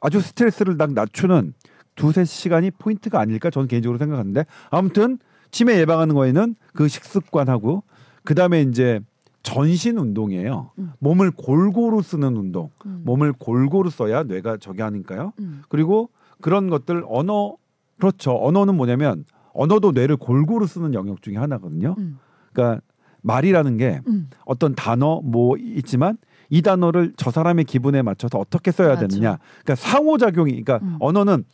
[0.00, 1.54] 아주 스트레스를 딱 낮추는
[1.96, 5.18] 두세 시간이 포인트가 아닐까 저는 개인적으로 생각하는데 아무튼
[5.50, 7.82] 치매 예방하는 거에는 그 식습관하고
[8.24, 9.00] 그다음에 이제
[9.42, 10.72] 전신 운동이에요.
[10.78, 10.92] 음.
[10.98, 12.70] 몸을 골고루 쓰는 운동.
[12.84, 13.02] 음.
[13.04, 15.32] 몸을 골고루 써야 뇌가 저기 하니까요.
[15.38, 15.62] 음.
[15.68, 17.56] 그리고 그런 것들 언어
[17.98, 18.36] 그렇죠.
[18.36, 21.94] 언어는 뭐냐면 언어도 뇌를 골고루 쓰는 영역 중에 하나거든요.
[21.96, 22.18] 음.
[22.52, 22.82] 그러니까
[23.22, 24.28] 말이라는 게 음.
[24.44, 26.18] 어떤 단어 뭐 있지만
[26.50, 29.06] 이 단어를 저 사람의 기분에 맞춰서 어떻게 써야 맞아.
[29.06, 29.38] 되느냐.
[29.64, 30.96] 그러니까 상호작용이 그러니까 음.
[31.00, 31.44] 언어는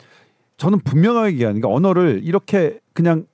[0.57, 3.26] 저는 분명하게 얘기하는 게 언어를 이렇게 그냥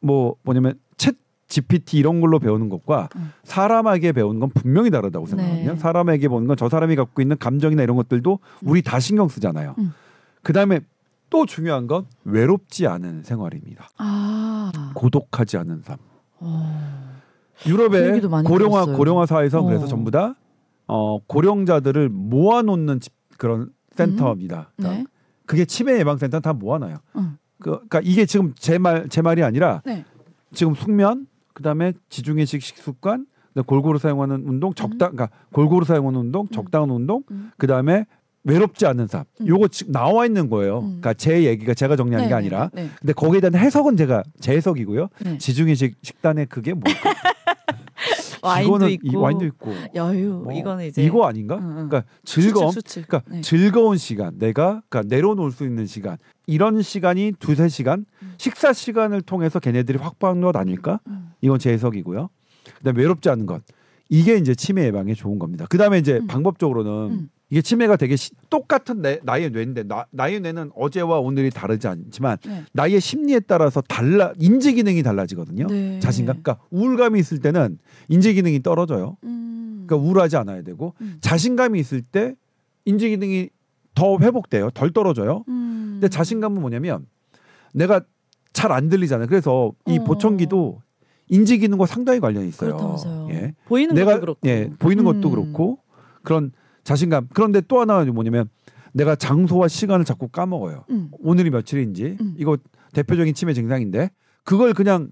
[0.00, 1.16] 뭐 뭐냐면 챗
[1.48, 3.32] GPT 이런 걸로 배우는 것과 음.
[3.44, 5.72] 사람에게 배우는 건 분명히 다르다고 생각하거든요.
[5.72, 5.78] 네.
[5.78, 9.74] 사람에게 배우는 건 저 사람이 갖고 있는 감정이나 이런 것들도 우리 다 신경 쓰잖아요.
[9.78, 9.92] 음.
[10.42, 10.80] 그다음에
[11.30, 13.88] 또 중요한 건 외롭지 않은 생활입니다.
[13.98, 14.92] 아.
[14.94, 15.96] 고독하지 않은 삶.
[16.40, 17.12] 어.
[17.62, 18.96] 그 유럽의 많이 고령화 들었어요.
[18.96, 19.88] 고령화 사회에서 그래서 어.
[19.88, 20.34] 전부 다
[20.86, 24.70] 어, 고령자들을 모아놓는 집, 그런 센터입니다.
[24.76, 25.06] 그러니까 네.
[25.46, 26.96] 그게 치매 예방 센터 다 모아놔요.
[27.16, 27.36] 음.
[27.58, 30.04] 그, 그러니까 이게 지금 제 말 제 말이 아니라 네.
[30.52, 33.26] 지금 숙면 그다음에 지중해식 식습관
[33.66, 37.50] 골고루 사용하는 운동 적당 그러니까 골고루 사용하는 운동 적당한 운동 음.
[37.58, 38.06] 그다음에
[38.44, 39.46] 외롭지 않은 삶 음.
[39.46, 40.78] 요거 지금 나와 있는 거예요.
[40.80, 40.86] 음.
[41.00, 42.84] 그러니까 제 얘기가 제가 정리한 게 네, 아니라 네.
[42.84, 42.90] 네.
[42.98, 45.08] 근데 거기에 대한 해석은 제가 제 해석이고요.
[45.24, 45.38] 네.
[45.38, 46.90] 지중해식 식단에 그게 뭘까?
[48.42, 51.56] 와인도 이거는 있고 이 와인도 있고 여유 뭐 이거는 이제 이거 아닌가?
[51.56, 51.88] 응, 응.
[51.88, 53.04] 그러니까 즐거움 수출, 수출.
[53.06, 53.40] 그러니까 네.
[53.40, 58.34] 즐거운 시간 내가 그러니까 내려놓을 수 있는 시간 이런 시간이 두세 시간 음.
[58.36, 61.32] 식사 시간을 통해서 걔네들이 확보한 것 아닐까 음.
[61.40, 62.28] 이건 제 해석이고요
[62.78, 63.62] 그다음에 외롭지 않은 것
[64.08, 66.26] 이게 이제 치매 예방에 좋은 겁니다 그다음에 이제 음.
[66.26, 67.28] 방법적으로는 음.
[67.52, 72.38] 이게 치매가 되게 시- 똑같은 내, 나의 뇌인데 나, 나의 뇌는 어제와 오늘이 다르지 않지만
[72.46, 72.64] 네.
[72.72, 75.98] 나의 심리에 따라서 달라 인지 기능이 달라지거든요 네.
[76.00, 77.78] 자신감 그러니까 우울감이 있을 때는
[78.08, 79.84] 인지 기능이 떨어져요 음.
[79.86, 81.18] 그러니까 우울하지 않아야 되고 음.
[81.20, 82.34] 자신감이 있을 때
[82.86, 83.50] 인지 기능이
[83.94, 84.70] 더 회복돼요.
[84.70, 85.44] 덜 떨어져요.
[85.48, 85.98] 음.
[86.00, 87.04] 근데 자신감은 뭐냐면
[87.74, 88.00] 내가
[88.54, 89.28] 잘 안 들리잖아요.
[89.28, 90.04] 그래서 이 어.
[90.04, 90.80] 보청기도
[91.28, 92.70] 인지 기능과 상당히 관련이 있어요.
[92.70, 93.28] 그렇다면서요.
[93.32, 93.54] 예.
[93.66, 94.48] 보이는 내가 것도 그렇고.
[94.48, 95.30] 예, 보이는 것도 음.
[95.30, 95.78] 그렇고
[96.22, 96.52] 그런
[96.84, 97.28] 자신감.
[97.32, 98.48] 그런데 또 하나가 뭐냐면
[98.92, 100.84] 내가 장소와 시간을 자꾸 까먹어요.
[100.90, 101.10] 음.
[101.20, 102.34] 오늘이 며칠인지 음.
[102.38, 102.58] 이거
[102.92, 104.10] 대표적인 치매 증상인데
[104.44, 105.08] 그걸 그냥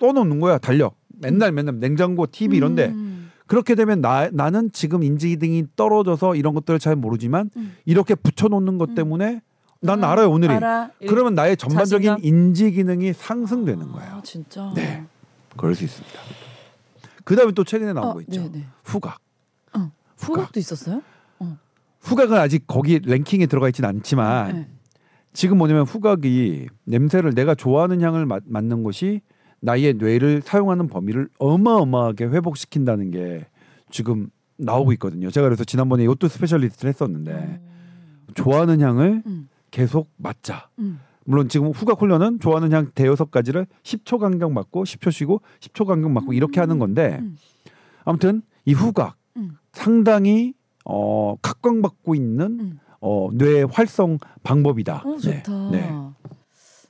[0.00, 3.30] 써놓는 거야 달력 맨날 맨날 냉장고 TV 이런데 음.
[3.46, 7.76] 그렇게 되면 나, 나는 지금 인지기능이 떨어져서 이런 것들을 잘 모르지만 음.
[7.84, 8.94] 이렇게 붙여놓는 것 음.
[8.94, 9.42] 때문에
[9.80, 10.90] 난 아, 알아요 오늘이 알아.
[11.08, 12.24] 그러면 나의 전반적인 자신감?
[12.24, 14.72] 인지 기능이 상승되는 아, 거예요 진짜.
[14.74, 15.04] 네.
[15.56, 16.18] 그럴 수 있습니다
[17.24, 18.64] 그 다음에 또 최근에 나온 어, 거 있죠 네네.
[18.84, 19.18] 후각
[20.26, 21.02] 후각도 있었어요?
[22.02, 24.68] 후각은 아직 거기 랭킹에 들어가 있진 않지만 네.
[25.32, 29.22] 지금 뭐냐면 후각이 냄새를 내가 좋아하는 향을 맡, 맡는 것이
[29.60, 33.46] 나의 뇌를 사용하는 범위를 어마어마하게 회복시킨다는 게
[33.90, 35.30] 지금 나오고 있거든요.
[35.30, 37.60] 제가 그래서 지난번에 이것도 specialist를 했었는데
[38.34, 39.48] 좋아하는 향을 음.
[39.70, 40.68] 계속 맡자.
[40.80, 41.00] 음.
[41.24, 46.10] 물론 지금 후각 훈련은 좋아하는 향 대여섯 가지를 10초 간격 맡고 10초 쉬고 10초 간격
[46.10, 47.36] 맡고 이렇게 하는 건데 음.
[48.04, 49.21] 아무튼 이 후각 음.
[49.72, 50.54] 상당히
[50.84, 52.78] 어 각광받고 있는 음.
[53.00, 55.02] 어, 뇌 활성 방법이다.
[55.04, 55.70] 어 네, 좋다.
[55.70, 55.90] 네.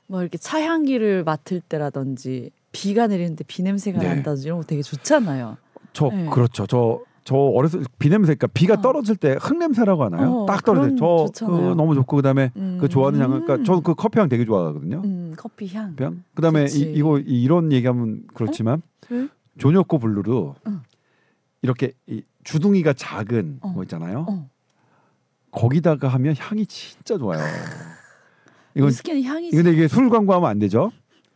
[0.07, 4.07] 뭐 이렇게 차 향기를 맡을 때라든지 비가 내리는데 비 냄새가 네.
[4.09, 5.57] 난다든지 이런 거 되게 좋잖아요.
[5.93, 6.25] 저 네.
[6.29, 6.65] 그렇죠.
[6.67, 8.81] 저저 어렸을 때비 냄새, 그러니까 비가 어.
[8.81, 10.41] 떨어질 때 흙 냄새라고 하나요?
[10.41, 10.95] 어, 딱 떨어질 때.
[10.99, 11.57] 그런 저 좋잖아요.
[11.61, 12.77] 그거 너무 좋고 그다음에 음.
[12.81, 15.01] 그 좋아하는 향을 그러니까 저는 그 커피 향 되게 좋아하거든요.
[15.05, 15.95] 음, 커피 향.
[15.99, 16.23] 향.
[16.35, 16.91] 그다음에 이, 좋지.
[16.93, 19.27] 이거 이- 이런 얘기하면 그렇지만 왜?
[19.57, 20.81] 조녀코 블루로 응.
[21.61, 23.73] 이렇게 이 주둥이가 작은 어.
[23.73, 24.25] 거 있잖아요.
[24.27, 24.49] 어.
[25.51, 27.39] 거기다가 하면 향이 진짜 좋아요.
[28.75, 29.55] 이건 위스키는 향이지.
[29.55, 30.91] 근데 이게 술 광고하면 안 되죠.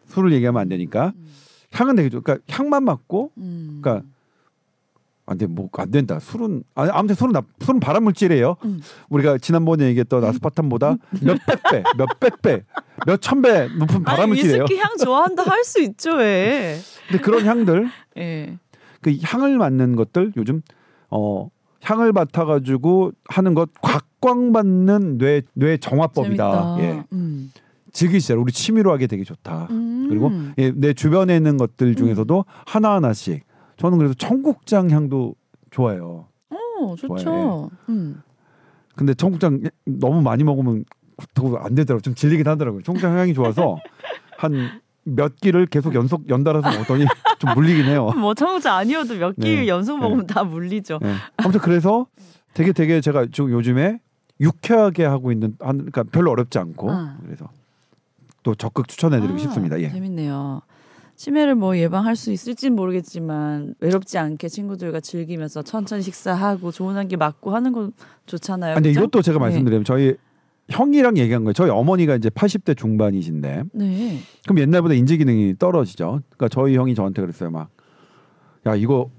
[0.08, 1.28] 술을 얘기하면 안 되니까 음.
[1.74, 2.22] 향은 되게 좋.
[2.22, 3.80] 그러니까 향만 맡고 음.
[3.82, 4.08] 그러니까
[5.30, 6.20] 안 돼, 뭐안 된다.
[6.20, 8.56] 술은 아, 아무튼 술은 나, 술은 발암 물질이에요.
[8.64, 8.80] 음.
[9.10, 12.64] 우리가 지난번에 얘기했던 아스파탐보다 몇백 배, 몇백 배,
[13.06, 14.64] 몇 천 배 높은 발암 물질이에요.
[14.64, 16.80] 위스키 향 좋아한다 할 수 있죠 왜?
[17.10, 18.58] 근데 그런 향들, 예.
[19.02, 20.62] 그 향을 맡는 것들 요즘
[21.10, 21.50] 어
[21.84, 26.52] 향을 맡아 가지고 하는 것 각광받는 뇌 뇌 정화법이다.
[26.52, 26.78] 재밌다.
[26.80, 27.52] 예, 음.
[27.92, 28.40] 즐기시죠.
[28.40, 29.68] 우리 취미로 하기 되게 좋다.
[29.72, 30.08] 음.
[30.10, 33.44] 그리고 예, 내 주변에 있는 것들 중에서도 하나 하나씩.
[33.78, 35.36] 저는 그래서 청국장 향도
[35.72, 36.28] 좋아해요.
[36.50, 37.16] 어 좋죠.
[37.18, 37.70] 좋아해.
[37.90, 38.22] 음.
[38.96, 40.84] 근데 청국장 너무 많이 먹으면
[41.34, 42.02] 더안 되더라고.
[42.02, 42.82] 좀 질리긴 하더라고요.
[42.84, 43.78] 청국장 향이 좋아서
[44.38, 44.82] 한
[45.16, 47.06] 몇 끼를 계속 연속 연달아서 먹더니
[47.40, 48.12] 좀 물리긴 해요.
[48.18, 49.68] 뭐 청국장 아니어도 몇끼 네.
[49.68, 51.00] 연속 먹으면 다 물리죠.
[51.02, 51.14] 네.
[51.38, 52.08] 아무튼 그래서
[52.54, 54.00] 되게 되게 제가 지금 요즘에
[54.42, 57.18] 유쾌하게 하고 있는 한 그러니까 별로 어렵지 않고 아.
[57.24, 57.50] 그래서
[58.44, 59.80] 또 적극 추천해드리고 아, 싶습니다.
[59.80, 59.90] 예.
[59.90, 60.62] 재밌네요.
[61.16, 67.56] 치매를 뭐 예방할 수 있을진 모르겠지만 외롭지 않게 친구들과 즐기면서 천천히 식사하고 좋은 향기 맡고
[67.56, 67.92] 하는 건
[68.28, 68.74] 좋잖아요.
[68.74, 69.00] 아, 근데 그죠?
[69.02, 69.46] 이것도 제가 네.
[69.46, 70.16] 말씀드리면 저희
[70.70, 71.54] 형이랑 얘기한 거예요.
[71.54, 74.18] 저희 어머니가 이제 80대 중반이신데 네.
[74.44, 76.22] 그럼 옛날보다 인지 기능이 떨어지죠.
[76.30, 77.50] 그러니까 저희 형이 저한테 그랬어요.
[77.52, 77.78] 막
[78.68, 79.10] 야 이거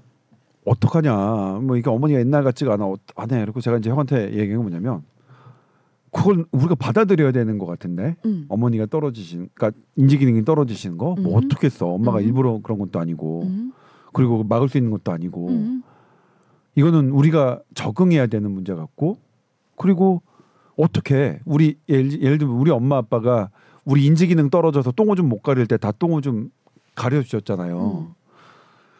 [0.65, 1.59] 어떡하냐.
[1.63, 2.85] 뭐 이게 어머니가 옛날 같지가 않아.
[2.85, 3.43] 어, 안 해.
[3.43, 5.01] 그리고 제가 이제 형한테 얘기한 게 뭐냐면
[6.11, 8.45] 그걸 우리가 받아들여야 되는 것 같은데 음.
[8.49, 11.33] 어머니가 떨어지신, 그러니까 인지 기능이 떨어지시는 거뭐 음.
[11.33, 11.87] 어떻게 했어?
[11.87, 12.23] 엄마가 음.
[12.23, 13.73] 일부러 그런 것도 아니고 음.
[14.13, 15.83] 그리고 막을 수 있는 것도 아니고 음.
[16.75, 19.17] 이거는 우리가 적응해야 되는 문제 같고
[19.75, 20.21] 그리고
[20.79, 23.49] 어떻게 우리 예를, 예를 들면 우리 엄마 아빠가
[23.85, 26.51] 우리 인지 기능 떨어져서 똥오줌 못 가릴 때 다 똥오줌
[26.95, 28.07] 가려 주셨잖아요.
[28.07, 28.13] 음.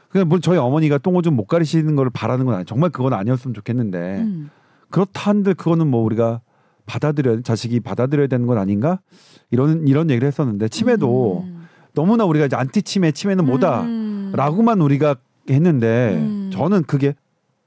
[0.09, 3.97] 그냥 뭐 저희 어머니가 똥오줌 못 가리시는 걸 바라는 건 아니, 정말 그건 아니었으면 좋겠는데
[4.21, 4.49] 음.
[4.89, 6.41] 그렇다 한들 그거는 뭐 우리가
[6.85, 8.99] 받아들여 자식이 받아들여야 되는 건 아닌가
[9.51, 11.67] 이런 이런 얘기를 했었는데 치매도 음.
[11.93, 14.31] 너무나 우리가 이제 안티 치매 치매는 뭐다 음.
[14.35, 15.15] 라고만 우리가
[15.49, 16.49] 했는데 음.
[16.51, 17.13] 저는 그게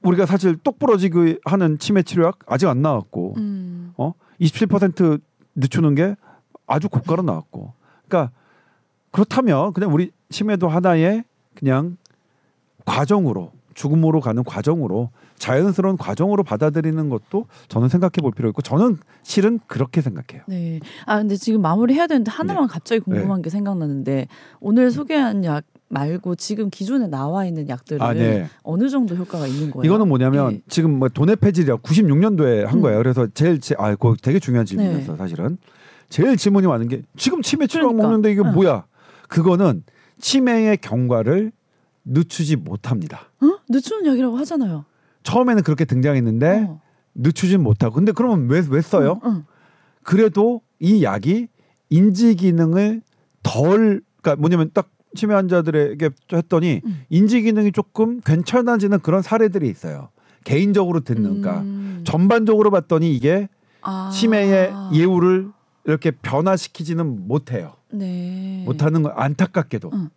[0.01, 3.62] 우리가 사실 똑부러지고 하는 치매 치료약 아직 안 나왔고 음.
[3.97, 4.13] 어?
[4.39, 5.21] 27%
[5.55, 6.15] 늦추는 게
[6.65, 7.73] 아주 고가로 나왔고
[8.07, 8.31] 그러니까
[9.11, 11.23] 그렇다면 그냥 우리 치매도 하나의
[11.55, 11.97] 그냥
[12.85, 19.59] 과정으로 죽음으로 가는 과정으로 자연스러운 과정으로 받아들이는 것도 저는 생각해 볼 필요 있고 저는 실은
[19.67, 20.43] 그렇게 생각해요.
[20.47, 20.79] 네.
[21.05, 24.27] 아 근데 지금 마무리 해야 되는데 하나만 갑자기 궁금한 게 생각나는데
[24.59, 28.47] 오늘 소개한 약 말고 지금 기존에 나와 있는 약들은 아, 네.
[28.63, 29.85] 어느 정도 효과가 있는 거예요?
[29.85, 30.61] 이거는 뭐냐면 예.
[30.67, 32.81] 지금 뭐 돈의 폐질이야 96년도에 한 음.
[32.81, 32.97] 거예요.
[32.97, 35.17] 그래서 제일 제, 아, 그거 되게 중요한 질문이었어 네.
[35.17, 35.57] 사실은.
[36.09, 38.07] 제일 질문이 많은 게 지금 치매 치료약 그러니까.
[38.07, 38.53] 먹는데 이게 응.
[38.53, 38.85] 뭐야?
[39.27, 39.83] 그거는
[40.19, 41.51] 치매의 경과를
[42.05, 43.29] 늦추지 못합니다.
[43.41, 43.57] 어?
[43.69, 44.85] 늦추는 약이라고 하잖아요.
[45.23, 46.81] 처음에는 그렇게 등장했는데 어.
[47.15, 47.95] 늦추진 못하고.
[47.95, 49.19] 근데 그러면 왜 왜 써요?
[49.25, 49.43] 응, 응.
[50.03, 51.47] 그래도 이 약이
[51.89, 53.01] 인지 기능을
[53.43, 57.03] 덜 그러니까 뭐냐면 딱 치매 환자들에게 했더니 음.
[57.09, 60.09] 인지 기능이 조금 괜찮아지는 그런 사례들이 있어요.
[60.43, 62.01] 개인적으로 듣는 그러니까 음.
[62.05, 63.47] 전반적으로 봤더니 이게
[63.81, 64.09] 아.
[64.13, 65.49] 치매의 예후를
[65.85, 67.73] 이렇게 변화시키지는 못해요.
[67.91, 68.63] 네.
[68.65, 69.91] 못하는 거 안타깝게도.
[69.93, 70.09] 응.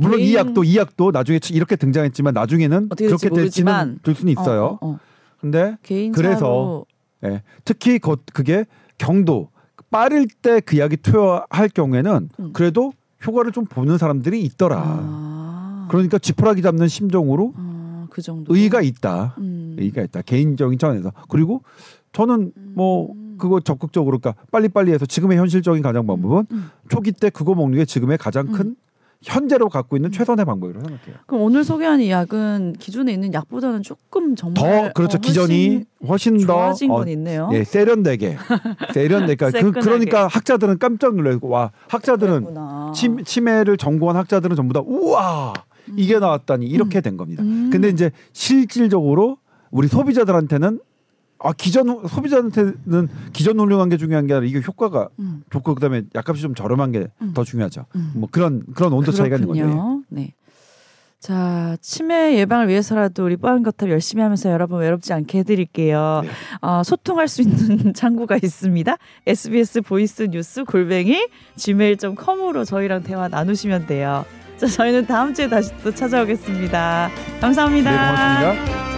[0.00, 3.98] 물론 이 개인- 약도 이 약도 나중에 이렇게 등장했지만 나중에는 그렇게 될지는.
[4.02, 4.64] 될 수는 있어요.
[4.64, 4.98] 어, 어, 어.
[5.40, 5.76] 근데
[6.14, 6.84] 그래서
[7.24, 8.64] 예, 특히 거, 그게
[8.98, 9.48] 경도
[9.90, 12.52] 빠를 때 그 약이 투여할 경우에는 음.
[12.52, 12.92] 그래도
[13.26, 14.82] 효과를 좀 보는 사람들이 있더라.
[14.84, 15.88] 아.
[15.90, 18.54] 그러니까 지푸라기 잡는 심정으로 아, 그 정도.
[18.54, 19.34] 의의가 있다.
[19.38, 19.76] 음.
[19.78, 20.22] 의의가 있다.
[20.22, 21.12] 개인적인 차원에서.
[21.28, 21.62] 그리고
[22.12, 23.36] 저는 뭐 음.
[23.38, 26.70] 그거 적극적으로 그러니까 빨리빨리 해서 지금의 현실적인 가장 방법은 음.
[26.88, 28.76] 초기 때 그거 먹는 게 지금의 가장 큰
[29.22, 31.16] 현재로 갖고 있는 최선의 방법이라고 생각해요.
[31.26, 35.16] 그럼 오늘 소개한 이 약은 기존에 있는 약보다는 조금 정말 더 그렇죠.
[35.16, 37.50] 어, 기전이 훨씬 더 좋아진 어, 건 있네요.
[37.52, 38.36] 예, 세련되게
[38.94, 39.80] 세련되게 그, 새끈하게.
[39.80, 42.92] 그러니까 학자들은 깜짝 놀라고 와 학자들은 그랬구나.
[42.94, 45.52] 치, 치매를 전공한 학자들은 전부 다 우와
[45.96, 47.42] 이게 나왔다니 이렇게 된 겁니다.
[47.42, 47.70] 음.
[47.72, 49.38] 근데 이제 실질적으로
[49.70, 50.80] 우리 소비자들한테는
[51.40, 55.42] 아 기존 소비자한테는 기존 훌륭한 게 중요한 게 아니라 이게 효과가 음.
[55.50, 57.44] 좋고 그다음에 약값이 좀 저렴한 게더 음.
[57.44, 57.86] 중요하죠.
[57.94, 58.12] 음.
[58.16, 59.60] 뭐 그런 그런 온도 차이가 있는 거죠.
[59.60, 59.64] 예.
[59.64, 60.02] 그렇군요.
[60.08, 60.34] 네.
[61.20, 66.20] 자, 치매 예방을 위해서라도 우리 뽀얀거탑 열심히 하면서 여러분 외롭지 않게 해드릴게요.
[66.22, 66.30] 네.
[66.60, 68.96] 어, 소통할 수 있는 창구가 있습니다.
[69.26, 74.24] SBS voice 뉴스 골뱅이 gmail.com으로 저희랑 대화 나누시면 돼요.
[74.58, 77.10] 자, 저희는 다음 주에 다시 또 찾아오겠습니다.
[77.40, 77.90] 감사합니다.
[77.90, 78.97] 네, 고맙습니다.